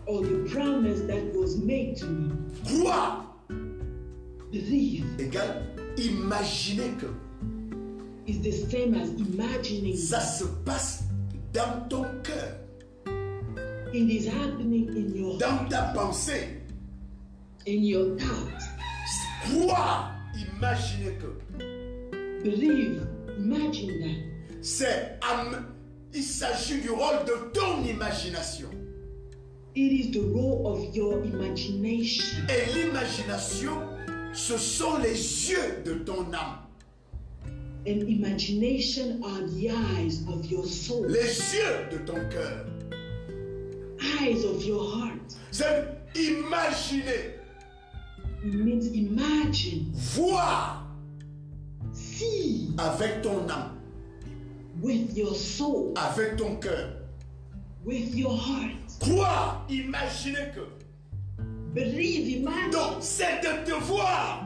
Or 0.06 0.22
the 0.22 0.50
promise 0.50 1.02
that 1.02 1.34
was 1.34 1.58
made 1.58 1.98
to 1.98 2.06
me. 2.06 2.32
Croire 2.68 3.26
Believe 4.52 5.06
égale 5.18 5.64
imaginer 5.98 6.92
que 7.00 7.08
is 8.28 8.40
the 8.42 8.52
same 8.70 8.94
as 8.96 9.10
imagining 9.20 9.96
ça 9.96 10.20
se 10.20 10.46
passe 10.66 11.04
dans 11.54 11.88
ton 11.90 12.06
cœur, 12.24 12.58
it 13.94 14.10
is 14.10 14.28
happening 14.28 14.88
in 14.90 15.16
your 15.16 15.38
dans 15.38 15.68
ta 15.70 15.92
pensée. 15.94 16.62
in 17.66 17.84
your 17.84 18.18
thoughts. 18.18 18.66
Croire, 19.46 20.14
imaginer 20.36 21.18
que 21.20 22.44
Believe, 22.44 23.08
imagine 23.38 24.00
that. 24.02 24.62
c'est 24.62 25.20
il 26.14 26.24
s'agit 26.24 26.80
du 26.82 26.90
rôle 26.92 27.26
de 27.26 27.52
ton 27.54 27.84
imagination. 27.84 28.70
It 29.76 29.92
is 29.92 30.12
the 30.12 30.22
role 30.22 30.68
of 30.68 30.96
your 30.96 31.24
imagination. 31.24 32.46
Et 32.48 32.72
l'imagination, 32.74 33.88
ce 34.34 34.58
sont 34.58 34.98
les 35.02 35.50
yeux 35.50 35.82
de 35.84 35.96
ton 36.04 36.32
âme. 36.34 36.60
And 37.86 38.02
imagination 38.08 39.22
are 39.24 39.42
the 39.48 39.72
eyes 39.72 40.24
of 40.30 40.46
your 40.46 40.66
soul, 40.66 41.08
les 41.08 41.36
yeux 41.54 41.90
de 41.92 41.98
ton 42.06 42.30
cœur. 42.30 42.66
eyes 44.22 44.44
of 44.46 44.64
your 44.64 44.84
heart. 44.84 45.36
C'est 45.52 45.86
imaginer, 46.16 47.40
It 48.46 48.54
means 48.54 48.88
imagine, 48.94 49.92
voir 49.94 50.86
see 51.94 52.70
avec 52.78 53.22
ton 53.22 53.48
âme, 53.50 53.78
with 54.82 55.16
your 55.18 55.34
soul, 55.36 55.94
avec 55.96 56.38
ton 56.38 56.58
cœur. 56.58 56.94
with 57.86 58.16
your 58.16 58.38
heart. 58.38 58.83
Croire, 59.04 59.66
imaginer 59.70 60.52
que. 60.54 60.62
Believe, 61.74 62.30
imagine. 62.40 62.72
Donc, 62.72 62.98
c'est 63.02 63.42
de 63.42 63.66
te 63.66 63.74
voir 63.86 64.46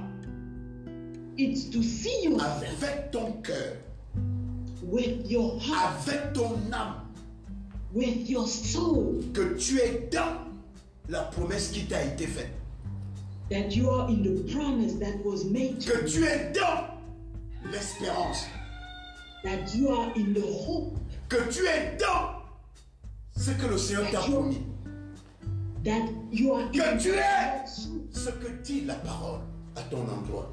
It's 1.38 1.70
to 1.70 1.84
see 1.84 2.24
yourself 2.24 2.82
avec 2.82 3.12
ton 3.12 3.34
cœur, 3.44 3.76
with 4.82 5.30
your 5.30 5.60
heart, 5.60 6.08
avec 6.08 6.34
ton 6.34 6.58
âme, 6.72 7.04
with 7.94 8.28
your 8.28 8.48
soul, 8.48 9.24
que 9.34 9.54
tu 9.56 9.80
es 9.80 10.10
dans 10.12 10.48
la 11.10 11.22
promesse 11.24 11.70
qui 11.70 11.86
t'a 11.86 12.04
été 12.04 12.26
faite. 12.26 12.50
that 13.50 13.74
you 13.76 13.90
are 13.90 14.10
in 14.10 14.24
the 14.24 14.52
promise 14.52 14.98
that 15.00 15.24
was 15.24 15.46
made 15.46 15.80
to 15.80 15.92
Que 15.92 16.02
you, 16.02 16.08
tu 16.10 16.26
es 16.26 16.52
dans 16.54 16.88
l'espérance 17.72 18.46
that 19.44 19.74
you 19.76 19.90
are 19.90 20.12
in 20.16 20.34
the 20.34 20.42
hope, 20.42 20.98
que 21.30 21.38
tu 21.52 21.66
es 21.68 21.96
dans 21.98 22.37
ce 23.38 23.52
que 23.52 23.68
le 23.68 23.78
Seigneur 23.78 24.10
t'a 24.12 24.20
promis, 24.20 24.62
that 25.84 26.10
you 26.32 26.54
are 26.54 26.70
que 26.72 27.02
tu 27.02 27.10
es 27.10 27.66
ce 28.12 28.30
que 28.30 28.48
dit 28.64 28.82
la 28.86 28.96
parole 28.96 29.42
à 29.76 29.82
ton 29.84 30.02
endroit. 30.02 30.52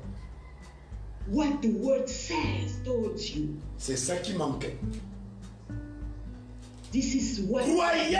what 1.28 1.62
the 1.62 1.68
word 1.80 2.06
says 2.08 2.76
towards 2.84 3.34
you. 3.34 3.56
C'est 3.78 3.96
ça 3.96 4.16
qui 4.16 4.34
manquait. 4.34 4.76
This 6.92 7.14
is 7.14 7.40
what 7.48 7.62
Croyez 7.62 8.18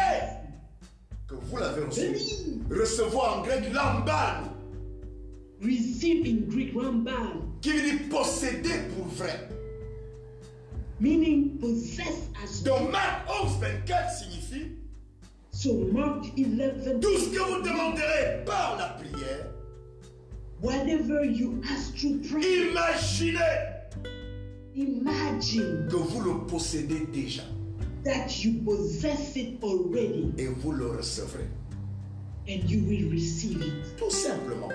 que 1.29 1.35
vous 1.35 1.57
l'avez 1.59 1.83
reçu. 1.85 2.01
believe. 2.01 2.81
Recevoir 2.81 3.39
en 3.39 3.43
grec 3.43 3.73
lamban, 3.73 4.51
Receive 5.63 6.27
in 6.27 6.49
Greek 6.51 6.75
Ramban, 6.75 7.43
qui 7.61 7.71
veut 7.73 7.83
dire 7.83 8.09
posséder 8.11 8.89
pour 8.97 9.07
vrai. 9.07 9.49
meaning 11.01 11.59
possess 11.59 12.29
as 12.43 12.63
Donc 12.63 12.91
Marc 12.91 13.29
11, 13.45 13.59
24 13.61 14.11
signifie 14.11 14.44
So 15.55 15.73
Mark 15.93 16.25
11, 16.37 17.01
tout 17.01 17.17
ce 17.17 17.29
que 17.31 17.39
vous 17.39 17.63
demanderez 17.63 18.45
par 18.45 18.77
la 18.77 18.89
prière, 18.99 19.47
whatever 20.61 21.25
you 21.25 21.63
ask 21.73 21.95
through 21.95 22.19
prayer, 22.29 22.71
imaginez 22.73 23.39
imagine 24.75 25.87
que 25.89 25.95
vous 25.97 26.21
le 26.23 26.47
possédez 26.49 27.07
déjà 27.13 27.45
that 28.05 28.43
you 28.45 28.55
possess 28.65 29.37
it 29.37 29.63
already 29.63 30.33
et 30.39 30.49
vous 30.49 30.73
le 30.73 30.89
recevrez. 30.89 31.49
and 32.49 32.69
you 32.69 32.83
will 32.89 33.11
receive 33.13 33.63
it. 33.63 33.97
Tout 33.97 34.11
simplement 34.11 34.71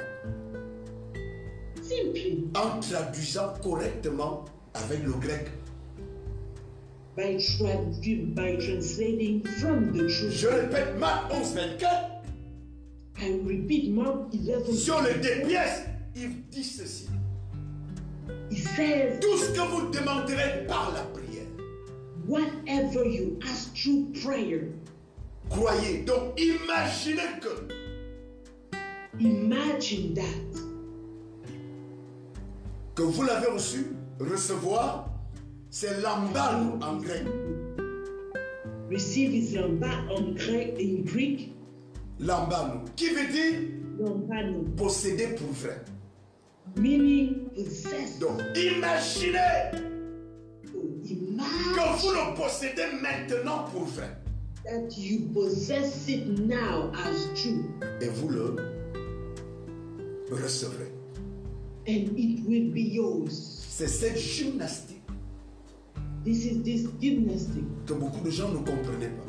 Simply 1.82 2.48
en 2.56 2.80
traduisant 2.80 3.54
correctement 3.62 4.46
avec 4.74 5.04
le 5.04 5.12
grec. 5.14 5.48
By, 7.16 7.38
by 8.36 8.56
translating 8.56 9.44
from 9.60 9.92
the 9.94 10.08
truth. 10.08 10.34
Je 10.34 10.48
répète, 10.48 10.98
Marc 10.98 11.32
11, 11.32 11.54
24, 11.54 12.24
I 13.22 13.40
repeat 13.46 13.92
Mark 13.92 14.32
11. 14.34 14.78
sur 14.78 15.02
les 15.02 15.16
deux 15.16 15.48
pièces, 15.48 15.86
il 16.16 16.42
dit 16.50 16.64
ceci. 16.64 17.08
It 18.52 18.68
says, 18.76 19.20
Tout 19.20 19.38
ce 19.38 19.52
que 19.52 19.62
vous 19.62 19.90
demanderez 19.92 20.66
par 20.68 20.92
la 20.94 21.04
prière, 21.04 21.46
whatever 22.28 23.06
you 23.06 23.40
ask 23.50 23.74
through 23.76 24.12
prayer, 24.24 24.72
croyez. 25.50 26.04
Donc 26.06 26.40
imaginez 26.40 27.40
que 27.42 27.68
imagine 29.20 30.14
that 30.14 30.60
que 33.00 33.04
vous 33.04 33.24
l'avez 33.24 33.48
reçu, 33.48 33.94
recevoir, 34.20 35.09
c'est 35.70 36.02
lambano 36.02 36.78
en 36.82 36.98
grec. 36.98 37.24
receive 38.90 39.34
is 39.34 39.56
lamba 39.56 39.90
on 40.10 40.34
Greek, 40.36 40.74
in 40.80 41.04
Greek, 41.06 41.54
Lambano, 42.20 42.82
qui 42.96 43.10
veut 43.10 43.32
dire 43.32 43.70
lambano, 44.00 44.64
posséder 44.76 45.28
pour 45.36 45.52
vrai. 45.54 45.80
meaning 46.76 47.50
possess. 47.56 48.20
Donc 48.20 48.42
imaginez 48.56 49.38
que 50.64 51.10
Imagine 51.10 51.98
vous 52.02 52.12
le 52.12 52.36
possédez 52.36 52.86
maintenant 53.02 53.66
pour 53.72 53.86
vrai. 53.86 54.10
that 54.66 54.98
you 54.98 55.22
possess 55.34 56.08
it 56.10 56.28
now 56.48 56.92
as 56.94 57.28
true, 57.36 57.64
Et 58.02 58.10
vous 58.10 58.30
le 58.30 58.56
recevrez. 60.32 60.92
and 61.88 62.18
it 62.18 62.40
will 62.48 62.72
be 62.72 62.82
yours. 62.94 63.32
C'est 63.70 63.88
cette 63.88 64.18
gymnastique 64.18 64.89
This 66.30 66.46
is 66.46 66.62
this 66.64 66.88
gymnastic 67.02 67.64
que 67.88 67.94
beaucoup 67.94 68.24
de 68.24 68.30
gens 68.30 68.50
ne 68.50 68.58
comprenaient 68.60 69.10
pas. 69.18 69.26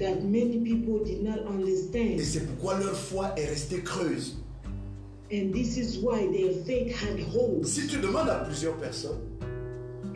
that 0.00 0.22
many 0.24 0.58
people 0.58 0.98
did 1.04 1.22
not 1.22 1.36
Et 1.38 1.46
understand, 1.48 2.18
c'est 2.18 2.46
pourquoi 2.46 2.78
leur 2.80 2.96
foi 2.96 3.32
est 3.38 3.46
restée 3.46 3.80
creuse. 3.84 4.36
and 5.32 5.52
this 5.52 5.76
is 5.76 5.98
why 6.02 6.26
their 6.32 6.52
faith 6.66 6.92
had 7.00 7.20
holes. 7.32 7.64
Si 7.66 7.86
tu 7.86 7.98
demandes 8.00 8.28
à 8.28 8.44
plusieurs 8.44 8.76
personnes 8.76 9.20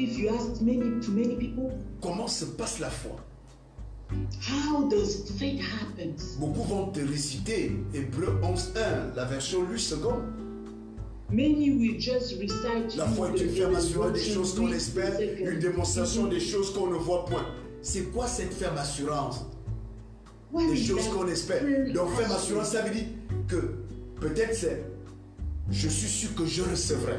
If 0.01 0.19
you 0.19 0.31
ask 0.31 0.61
many 0.63 1.01
to 1.01 1.11
many 1.13 1.37
people, 1.37 1.71
comment 2.01 2.27
se 2.29 2.45
passe 2.45 2.81
la 2.81 2.91
foi, 2.91 3.17
how 4.49 4.89
does 4.89 5.31
faith 5.39 5.61
happen? 5.61 6.15
beaucoup 6.41 6.65
vont 6.65 6.87
te 6.93 7.01
réciter 7.01 7.71
Hébreu 7.95 8.35
11.1, 8.43 9.15
la 9.15 9.25
version 9.27 9.63
lui 9.63 9.79
seconde. 9.79 10.25
Many 11.33 11.71
will 11.71 11.99
just 11.99 12.41
recite 12.41 12.97
La 12.97 13.07
foi 13.07 13.29
est 13.31 13.41
une 13.41 13.49
affirmation 13.51 14.09
the 14.09 14.13
des 14.15 14.21
choses 14.21 14.55
qu'on 14.55 14.73
espère, 14.73 15.19
une 15.21 15.59
démonstration 15.61 16.27
des 16.27 16.41
choses 16.41 16.73
qu'on 16.73 16.89
ne 16.89 16.97
voit 16.97 17.25
point. 17.25 17.47
C'est 17.83 18.11
quoi 18.13 18.27
cette 18.27 18.53
ferme 18.53 18.77
assurance 18.79 19.45
Des 20.53 20.77
choses 20.77 21.09
qu'on 21.09 21.29
espère. 21.29 21.63
Donc 21.95 22.11
ferme 22.17 22.33
assurance? 22.33 22.37
assurance, 22.43 22.69
ça 22.73 22.83
veut 22.83 22.95
dire 22.95 23.07
que 23.49 23.57
peut-être 24.21 24.55
c'est 24.55 24.85
je 25.71 25.89
suis 25.89 26.09
sûr 26.09 26.35
que 26.35 26.45
je 26.47 26.63
recevrai. 26.63 27.19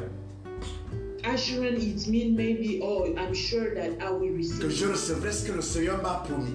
Assurance, 1.24 1.82
it 1.84 2.08
means 2.08 2.36
maybe, 2.36 2.80
oh, 2.84 3.06
I'm 3.15 3.34
sure 3.34 3.74
that 3.76 3.91
I 4.02 4.12
will 4.12 4.32
Que 4.32 4.38
receive, 4.38 4.69
je 4.69 4.86
recevrai 4.88 5.32
ce 5.32 5.45
que 5.47 5.54
le 5.54 5.62
Seigneur 5.62 6.02
m'a 6.02 6.24
promis. 6.28 6.52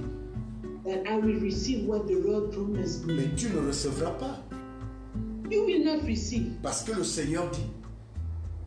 that 0.84 1.04
I 1.08 1.16
will 1.16 1.40
receive 1.40 1.86
what 1.86 2.06
the 2.06 2.14
Lord 2.24 2.52
promised 2.52 3.06
me. 3.06 3.14
Mais 3.14 3.34
tu 3.36 3.48
ne 3.50 3.66
recevras 3.66 4.10
pas. 4.18 4.42
You 5.50 5.64
will 5.64 5.84
not 5.84 6.04
receive 6.06 6.52
Parce 6.62 6.82
que 6.82 6.92
le 6.92 7.04
Seigneur 7.04 7.50
dit, 7.50 7.66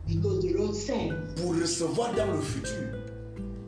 because 0.06 0.42
the 0.42 0.52
Lord 0.54 0.74
said 0.74 1.12
pour 1.36 1.54
recevoir 1.54 2.14
dans 2.14 2.32
le 2.32 2.40
futur, 2.40 2.96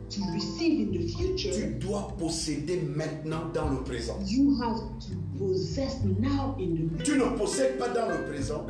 to 0.09 0.21
receive 0.33 0.87
in 0.87 0.91
the 0.91 1.05
tu 1.05 1.13
future, 1.17 1.67
dois 1.79 2.15
posséder 2.17 2.81
maintenant 2.95 3.49
dans 3.53 3.69
le 3.69 3.83
présent. 3.83 4.17
you 4.25 4.59
have 4.61 4.77
to 4.99 5.15
possess 5.37 5.97
now 6.19 6.55
in 6.59 6.75
the 6.97 7.03
Tu 7.03 7.17
ne 7.17 7.37
possèdes 7.37 7.77
pas 7.77 7.89
dans 7.89 8.09
le 8.09 8.25
présent, 8.31 8.65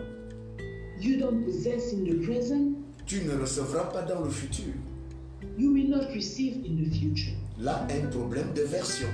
you 0.99 1.17
don't 1.19 1.43
possess 1.45 1.93
in 1.93 2.03
the 2.03 2.21
present, 2.25 2.73
tu 3.05 3.23
ne 3.23 3.37
recevras 3.39 3.85
pas 3.85 4.01
dans 4.03 4.21
le 4.23 4.29
futur. 4.29 4.73
you 5.57 5.71
will 5.73 5.89
not 5.89 6.07
receive 6.13 6.57
in 6.65 6.83
the 6.83 6.89
future. 6.93 7.33
Là, 7.59 7.87
un 7.89 8.07
problème 8.07 8.51
de 8.55 8.63
version. 8.63 9.07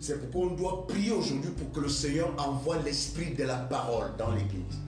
C'est 0.00 0.30
pourquoi 0.30 0.50
on 0.52 0.54
doit 0.54 0.86
prier 0.86 1.12
aujourd'hui 1.12 1.50
pour 1.50 1.70
que 1.72 1.80
le 1.80 1.88
Seigneur 1.88 2.32
envoie 2.38 2.78
l'esprit 2.84 3.34
de 3.34 3.44
la 3.44 3.56
parole 3.56 4.10
dans 4.18 4.32
l'église. 4.32 4.78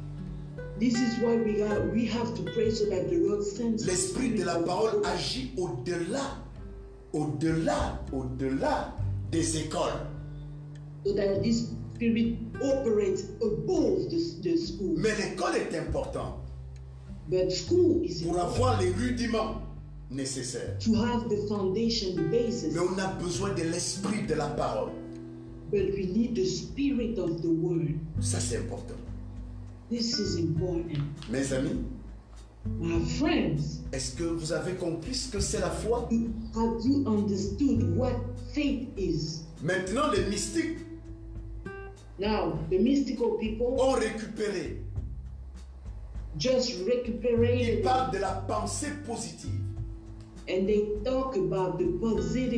This 0.79 0.94
is 0.94 1.18
why 1.21 1.37
we 1.37 1.61
are 1.62 1.81
we 1.92 2.09
have 2.09 2.35
to 2.35 2.42
pray 2.55 2.71
so 2.71 2.85
that 2.87 3.09
the 3.11 3.16
Lord 3.16 3.42
sends 3.42 3.83
the 3.85 3.87
L'esprit 3.88 4.31
de 4.31 4.44
la 4.44 4.61
parole 4.61 5.03
agit 5.05 5.51
au-delà, 5.57 6.38
au-delà, 7.12 8.01
au-delà 8.12 8.94
des 9.33 9.57
écoles. 9.59 10.07
so 11.05 11.14
that 11.14 11.42
this 11.42 11.71
spirit 11.94 12.38
operates 12.62 13.23
above 13.42 14.09
the, 14.11 14.18
the 14.42 14.57
school. 14.57 14.94
Mais 14.99 15.11
l'école 15.16 15.57
est 15.57 15.77
importante 15.77 16.35
But 17.29 17.51
school 17.53 18.03
is 18.05 18.23
pour 18.23 18.38
important 18.38 18.55
avoir 18.55 18.81
les 18.81 18.90
rudiments 18.90 19.61
to 20.11 20.94
have 20.94 21.29
the 21.29 21.47
foundation, 21.49 22.16
the 22.16 22.23
basis. 22.23 22.75
Mais 22.75 22.81
on 22.81 22.99
a 22.99 23.12
besoin 23.23 23.55
de 23.55 23.62
l'esprit 23.64 24.27
de 24.27 24.35
la 24.35 24.49
parole. 24.49 24.90
But 25.71 25.92
we 25.94 26.07
need 26.07 26.35
the 26.35 26.47
spirit 26.47 27.18
of 27.18 27.42
the 27.42 27.49
word. 27.51 27.99
Ça, 28.21 28.40
c'est 28.40 28.57
important. 28.57 28.97
This 29.90 30.18
is 30.18 30.38
important. 30.38 31.03
Mes 31.31 31.53
amis, 31.53 31.85
My 32.81 33.01
friends, 33.18 33.81
est-ce 33.92 34.14
que 34.16 34.25
vous 34.25 34.53
avez 34.53 34.75
compris 34.75 35.14
ce 35.14 35.31
que 35.31 35.40
c'est 35.40 35.61
la 35.61 35.71
foi? 35.71 36.09
have 36.55 36.85
you 36.85 37.05
understood 37.07 37.97
what 37.97 38.12
faith 38.53 38.88
is? 38.97 39.44
Maintenant, 39.62 40.11
les 40.12 40.27
mystiques 40.29 40.79
Now, 42.18 42.59
the 42.68 42.79
mystical 42.79 43.38
people 43.38 43.77
ont 43.79 43.92
récupéré. 43.92 44.83
just 46.38 46.71
Ils 46.71 46.85
recuperated 46.85 47.83
parlent 47.83 48.11
de 48.12 48.18
la 48.18 48.33
pensée 48.47 48.88
positive. 49.07 49.68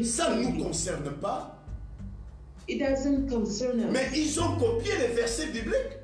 Ça 0.05 0.35
ne 0.35 0.43
nous 0.43 0.65
concerne 0.65 1.11
pas. 1.21 1.57
It 2.69 2.79
doesn't 2.79 3.29
concern 3.29 3.81
us, 3.81 3.87
Mais 3.91 4.07
ils 4.15 4.39
ont 4.41 4.57
copié 4.57 4.93
les 5.01 5.15
versets 5.15 5.47
bibliques. 5.49 5.99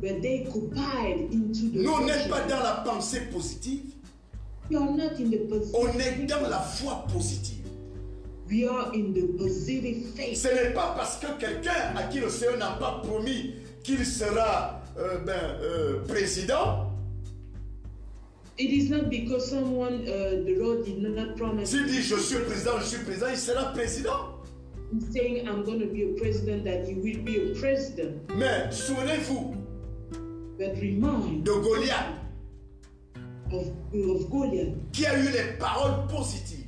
but 0.00 0.20
they 0.22 0.46
copied 0.52 1.28
into 1.32 1.70
the 1.70 1.82
Nous, 1.82 1.90
on 1.92 2.04
n'est 2.06 2.28
pas 2.28 2.40
dans 2.48 2.60
la 2.62 2.82
pensée 2.84 3.20
positive. 3.32 3.82
We 4.70 4.76
are 4.76 4.90
not 4.90 5.12
in 5.18 5.30
the 5.30 5.46
positive. 5.48 5.74
On 5.74 5.98
est 5.98 6.26
dans 6.26 6.48
la 6.48 6.58
foi 6.60 7.04
positive. 7.12 7.64
We 8.48 8.64
are 8.68 8.90
in 8.94 9.12
the 9.12 9.36
positive 9.38 10.06
faith. 10.16 10.36
Ce 10.36 10.48
n'est 10.48 10.72
pas 10.72 10.94
parce 10.96 11.18
que 11.18 11.26
quelqu'un 11.38 11.94
à 11.96 12.04
qui 12.04 12.20
le 12.20 12.30
Seigneur 12.30 12.58
n'a 12.58 12.70
pas 12.78 13.00
promis 13.04 13.54
qu'il 13.82 14.04
sera 14.04 14.80
euh, 14.98 15.18
ben, 15.18 15.32
euh, 15.62 16.00
président, 16.08 16.85
It 18.58 18.70
is 18.72 18.88
not 18.90 19.10
because 19.10 19.50
someone, 19.50 20.06
uh, 20.08 20.42
the 20.46 20.56
Lord 20.58 20.84
did 20.86 21.02
not 21.02 21.36
promise, 21.36 21.70
s'il 21.70 21.84
dit 21.86 22.00
je 22.02 22.16
suis 22.16 22.38
président, 22.38 22.78
je 22.80 22.84
suis 22.86 23.04
président, 23.04 23.26
il 23.30 23.36
sera 23.36 23.72
président. 23.72 24.32
He's 24.92 25.12
saying, 25.12 25.46
I'm 25.46 25.62
going 25.64 25.80
to 25.80 25.86
be 25.86 26.02
a 26.04 26.12
president, 26.18 26.64
that 26.64 26.86
he 26.86 26.94
will 26.94 27.22
be 27.22 27.36
a 27.36 27.54
president. 27.60 28.22
Mais 28.36 28.70
souvenez-vous 28.72 29.54
But 30.58 30.74
remind 30.80 31.44
de 31.44 31.52
Goliath. 31.52 32.14
of, 33.52 33.66
of 33.92 34.30
Goliath. 34.30 34.74
qui 34.92 35.04
a 35.06 35.18
eu 35.18 35.28
les 35.30 35.58
paroles 35.58 36.06
positives 36.08 36.64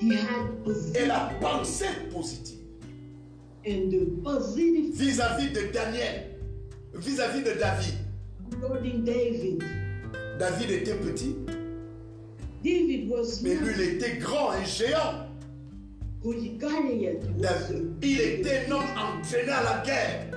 He 0.00 0.12
had 0.12 0.18
et 0.18 0.64
positive 0.64 1.06
la 1.06 1.30
pensée 1.40 1.86
positive 2.12 2.58
and 3.66 3.90
the 3.92 4.22
positive 4.24 4.92
vis-à-vis 4.92 5.52
de 5.52 5.72
Daniel, 5.72 6.36
vis-à-vis 6.94 7.42
de 7.44 7.52
David. 7.60 7.94
regarding 8.50 9.04
David. 9.04 9.62
David 10.38 10.70
était 10.70 10.94
petit, 10.94 11.36
David 12.64 13.10
was 13.10 13.40
mais 13.42 13.54
lui, 13.56 13.72
il 13.76 13.80
était 13.96 14.16
grand 14.18 14.52
et 14.54 14.64
géant. 14.66 15.28
David- 17.38 17.92
il 18.02 18.20
était 18.20 18.66
un 18.66 18.72
homme 18.72 18.84
entraîné 18.96 19.50
à 19.52 19.62
la 19.62 19.82
guerre. 19.84 20.30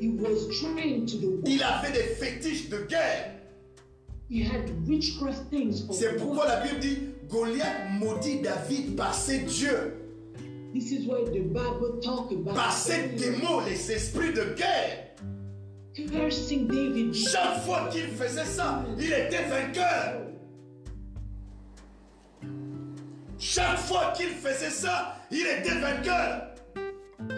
he 0.00 0.08
was 0.08 0.48
trying 0.60 1.04
to 1.06 1.16
the 1.18 1.26
war. 1.26 1.42
Il 1.46 1.62
avait 1.62 1.92
des 1.92 2.14
fétiches 2.14 2.68
de 2.70 2.86
guerre. 2.88 3.34
He 4.30 4.42
had 4.44 4.70
witchcraft 4.86 5.50
things. 5.50 5.82
of 5.88 5.96
C'est 5.96 6.16
pourquoi 6.16 6.46
la 6.46 6.60
Bible 6.60 6.80
dit 6.80 6.98
Goliath 7.28 7.90
maudit 7.98 8.40
David 8.40 8.96
par 8.96 9.14
ses 9.14 9.40
dieux, 9.40 9.94
This 10.72 10.92
is 10.92 11.06
why 11.08 11.24
the 11.24 11.42
Bible 11.42 11.98
talk 12.00 12.30
about 12.30 12.54
par 12.54 12.72
ses 12.72 13.08
démons, 13.16 13.60
les 13.66 13.90
esprits 13.90 14.32
de 14.32 14.54
guerre. 14.56 15.09
Cursing 15.94 16.66
David. 16.68 17.14
Chaque 17.14 17.62
fois 17.64 17.88
qu'il 17.90 18.08
faisait 18.08 18.44
ça, 18.44 18.84
il 18.98 19.12
était 19.12 19.44
vainqueur. 19.48 20.26
Chaque 23.38 23.78
fois 23.78 24.12
qu'il 24.16 24.28
faisait 24.28 24.70
ça, 24.70 25.16
il 25.30 25.46
était 25.46 25.78
vainqueur. 25.80 26.46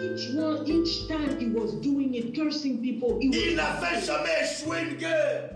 Each 0.01 0.33
one, 0.35 0.65
each 0.67 1.07
time 1.07 1.37
he 1.39 1.47
was 1.53 1.73
doing 1.81 2.13
it, 2.15 2.33
cursing 2.33 2.81
people, 2.81 3.19
he, 3.19 3.29
Il 3.31 3.55
n'avait 3.55 4.01
jamais 4.05 4.29
échoué 4.43 4.77
une 4.89 4.97
guerre. 4.97 5.49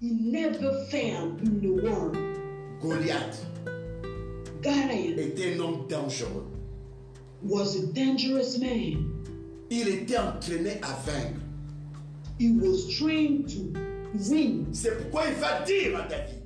he 0.00 0.12
never 0.12 0.84
failed 0.90 1.40
in 1.42 1.60
the 1.60 1.82
war. 1.82 2.12
Goliath 2.80 3.44
Goliath 4.62 5.18
était 5.18 5.54
un 5.56 5.60
homme 5.60 5.86
dangereux. 5.88 6.46
was 7.42 7.76
a 7.76 7.86
dangerous 7.92 8.58
man. 8.58 9.04
Il 9.70 9.88
était 9.88 10.18
entraîné 10.18 10.80
à 10.82 10.94
vaincre. 11.04 11.40
He 12.38 12.52
was 12.52 12.86
trained 12.98 13.48
to 13.48 13.72
win. 14.30 14.66
C'est 14.72 14.96
pourquoi 14.98 15.28
il 15.28 15.34
va 15.34 15.62
dire 15.64 15.96
à 15.98 16.02
David 16.08 16.42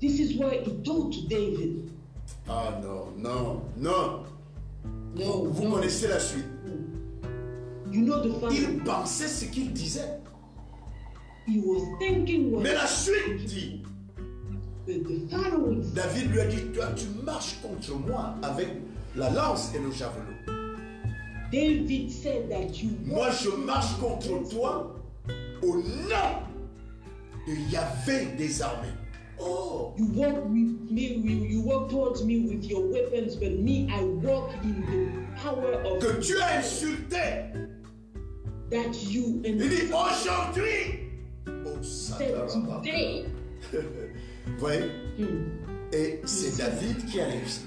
This 0.00 0.20
is 0.20 0.38
why 0.38 0.58
he 0.64 0.70
told 0.84 1.12
to 1.12 1.20
David, 1.28 1.90
Ah 2.48 2.78
non, 2.82 3.06
non, 3.16 3.62
non. 3.76 4.22
No, 5.16 5.44
Vous 5.50 5.64
no. 5.64 5.70
connaissez 5.76 6.08
la 6.08 6.20
suite. 6.20 6.44
You 7.90 8.02
know 8.02 8.20
the 8.20 8.52
Il 8.52 8.78
pensait 8.84 9.28
ce 9.28 9.46
qu'il 9.46 9.72
disait. 9.72 10.20
He 11.46 11.58
was 11.64 11.80
thinking 11.98 12.52
what 12.52 12.62
Mais 12.62 12.74
la 12.74 12.86
suite 12.86 13.46
dit 13.46 13.82
David 14.86 16.30
lui 16.30 16.40
a 16.40 16.46
dit 16.46 16.62
Toi, 16.74 16.86
tu 16.94 17.06
marches 17.24 17.56
contre 17.62 17.94
moi 18.06 18.34
avec 18.42 18.68
la 19.16 19.30
lance 19.30 19.72
et 19.74 19.78
le 19.78 19.90
javelot. 19.90 20.22
David 21.50 22.10
said 22.10 22.48
that 22.50 22.82
you 22.82 22.90
Moi, 23.06 23.30
je 23.30 23.48
marche 23.64 23.98
contre 23.98 24.48
toi 24.50 24.94
au 25.62 25.76
nom 25.76 26.42
de 27.46 27.70
Yahvé 27.72 28.26
des 28.36 28.62
armées. 28.62 28.88
Oh, 29.40 29.94
You 29.96 30.06
walk 30.14 30.44
with 30.46 30.90
me, 30.90 31.14
you, 31.14 31.44
you 31.46 31.60
walk 31.62 31.88
towards 31.90 32.24
me 32.24 32.40
with 32.48 32.64
your 32.64 32.86
weapons, 32.90 33.36
but 33.36 33.58
me, 33.60 33.88
I 33.90 34.02
walk 34.02 34.52
in 34.64 34.80
the 34.86 35.40
power 35.40 35.74
of 35.84 36.00
que 36.00 36.20
tu 36.20 36.36
as 36.40 36.58
insulté. 36.58 37.52
that 38.70 38.92
you 39.08 39.40
and 39.46 39.60
Il 39.60 39.68
dit 39.70 39.92
aujourd'hui. 39.92 41.08
Oh, 41.64 41.80
Satan. 41.82 42.82
today. 42.82 43.26
Vous 43.72 44.58
voyez? 44.58 44.90
Hmm. 45.18 45.92
Et 45.92 46.20
c'est 46.24 46.58
David 46.58 47.06
qui 47.06 47.20
a 47.20 47.26
réussi. 47.26 47.60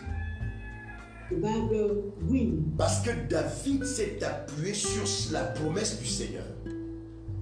The 1.32 1.36
Bible 1.36 2.12
win 2.30 2.64
Parce 2.78 3.02
que 3.02 3.12
David 3.30 3.86
s'est 3.86 4.22
appuyé 4.24 4.74
sur 4.74 5.04
la 5.32 5.46
promesse 5.46 6.00
du 6.00 6.06
Seigneur. 6.06 6.44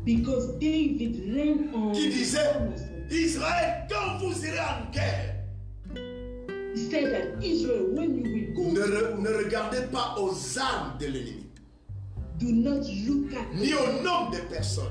Because 0.06 0.58
David 0.60 1.70
on 1.74 1.92
Qui 1.92 2.10
disait. 2.10 2.40
Israël, 3.12 3.88
quand 3.90 4.18
vous 4.20 4.46
irez 4.46 4.60
en 4.60 4.92
guerre, 4.92 5.36
He 6.76 6.90
said 6.92 7.12
that 7.12 7.44
Israel, 7.44 7.88
when 7.94 8.16
you 8.16 8.24
will 8.24 8.54
go, 8.56 8.72
ne, 8.72 8.82
re- 8.86 9.18
ne 9.20 9.30
regardez 9.44 9.82
pas 9.92 10.16
aux 10.20 10.32
armes 10.60 10.98
de 11.00 11.08
l'ennemi, 11.08 11.46
do 12.40 12.52
not 12.52 12.86
look 13.08 13.34
at 13.34 13.54
ni 13.56 13.74
au 13.74 14.04
nombre 14.04 14.32
de 14.32 14.42
personnes. 14.54 14.86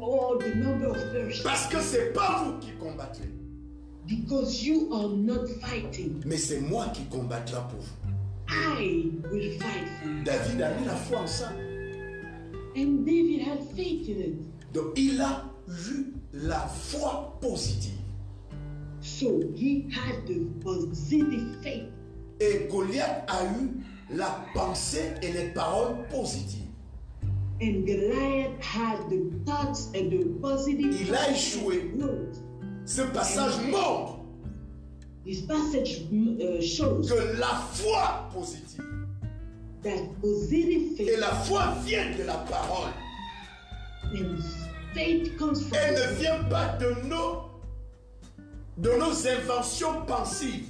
all 0.00 0.38
the 0.38 0.54
number 0.54 0.86
of 0.90 0.96
persons 1.12 1.42
Parce 1.42 1.66
que 1.66 1.80
c'est 1.80 2.12
pas 2.12 2.44
vous 2.44 2.58
qui 2.60 2.70
combattrez, 2.80 3.28
because 4.06 4.62
you 4.64 4.88
are 4.92 5.08
not 5.08 5.46
fighting. 5.60 6.22
mais 6.24 6.36
c'est 6.38 6.60
moi 6.60 6.86
qui 6.94 7.02
combattrai 7.06 7.60
pour 7.70 7.80
vous. 7.80 8.10
I 8.48 9.10
will 9.32 9.58
fight 9.58 9.88
for 10.00 10.08
you. 10.08 10.22
David 10.24 10.62
a 10.62 10.74
mis 10.78 10.86
la 10.86 10.94
foi 10.94 11.18
en 11.20 11.26
ça. 11.26 11.50
And 12.76 13.06
David 13.06 13.42
had 13.42 13.60
faith 13.76 14.08
in 14.08 14.20
it. 14.20 14.72
Donc 14.72 14.94
il 14.96 15.20
a 15.20 15.44
eu 15.68 16.14
la 16.32 16.66
foi 16.66 17.32
positive. 17.40 17.92
So 19.00 19.42
he 19.54 19.88
had 19.92 20.26
the 20.26 20.46
positive 20.62 21.62
faith. 21.62 21.88
Et 22.40 22.68
Goliath 22.68 23.24
a 23.28 23.44
eu 23.44 23.84
la 24.10 24.44
pensée 24.54 25.14
et 25.22 25.32
les 25.32 25.52
paroles 25.52 26.04
positives. 26.10 26.62
And 27.62 27.86
Goliath 27.86 28.60
had 28.60 29.08
the 29.08 29.30
thoughts 29.46 29.90
and 29.94 30.10
the 30.10 30.24
positive 30.40 31.00
Il 31.00 31.14
a 31.14 31.30
échoué. 31.30 31.92
Ce 32.84 33.02
passage 33.02 33.60
montre 33.70 34.18
This 35.24 35.40
passage 35.42 36.02
uh, 36.12 36.60
shows 36.60 37.08
que 37.08 37.38
la 37.38 37.54
foi 37.72 38.28
positive 38.34 38.93
et 39.84 41.16
la 41.18 41.30
foi 41.30 41.74
vient 41.84 42.10
de 42.16 42.24
la 42.24 42.34
parole. 42.34 42.90
Elle 44.14 45.94
ne 45.94 46.14
vient 46.18 46.44
pas 46.44 46.76
de 46.78 46.94
nos, 47.08 47.42
de 48.78 48.90
nos 48.98 49.26
inventions 49.26 50.04
pensives. 50.06 50.68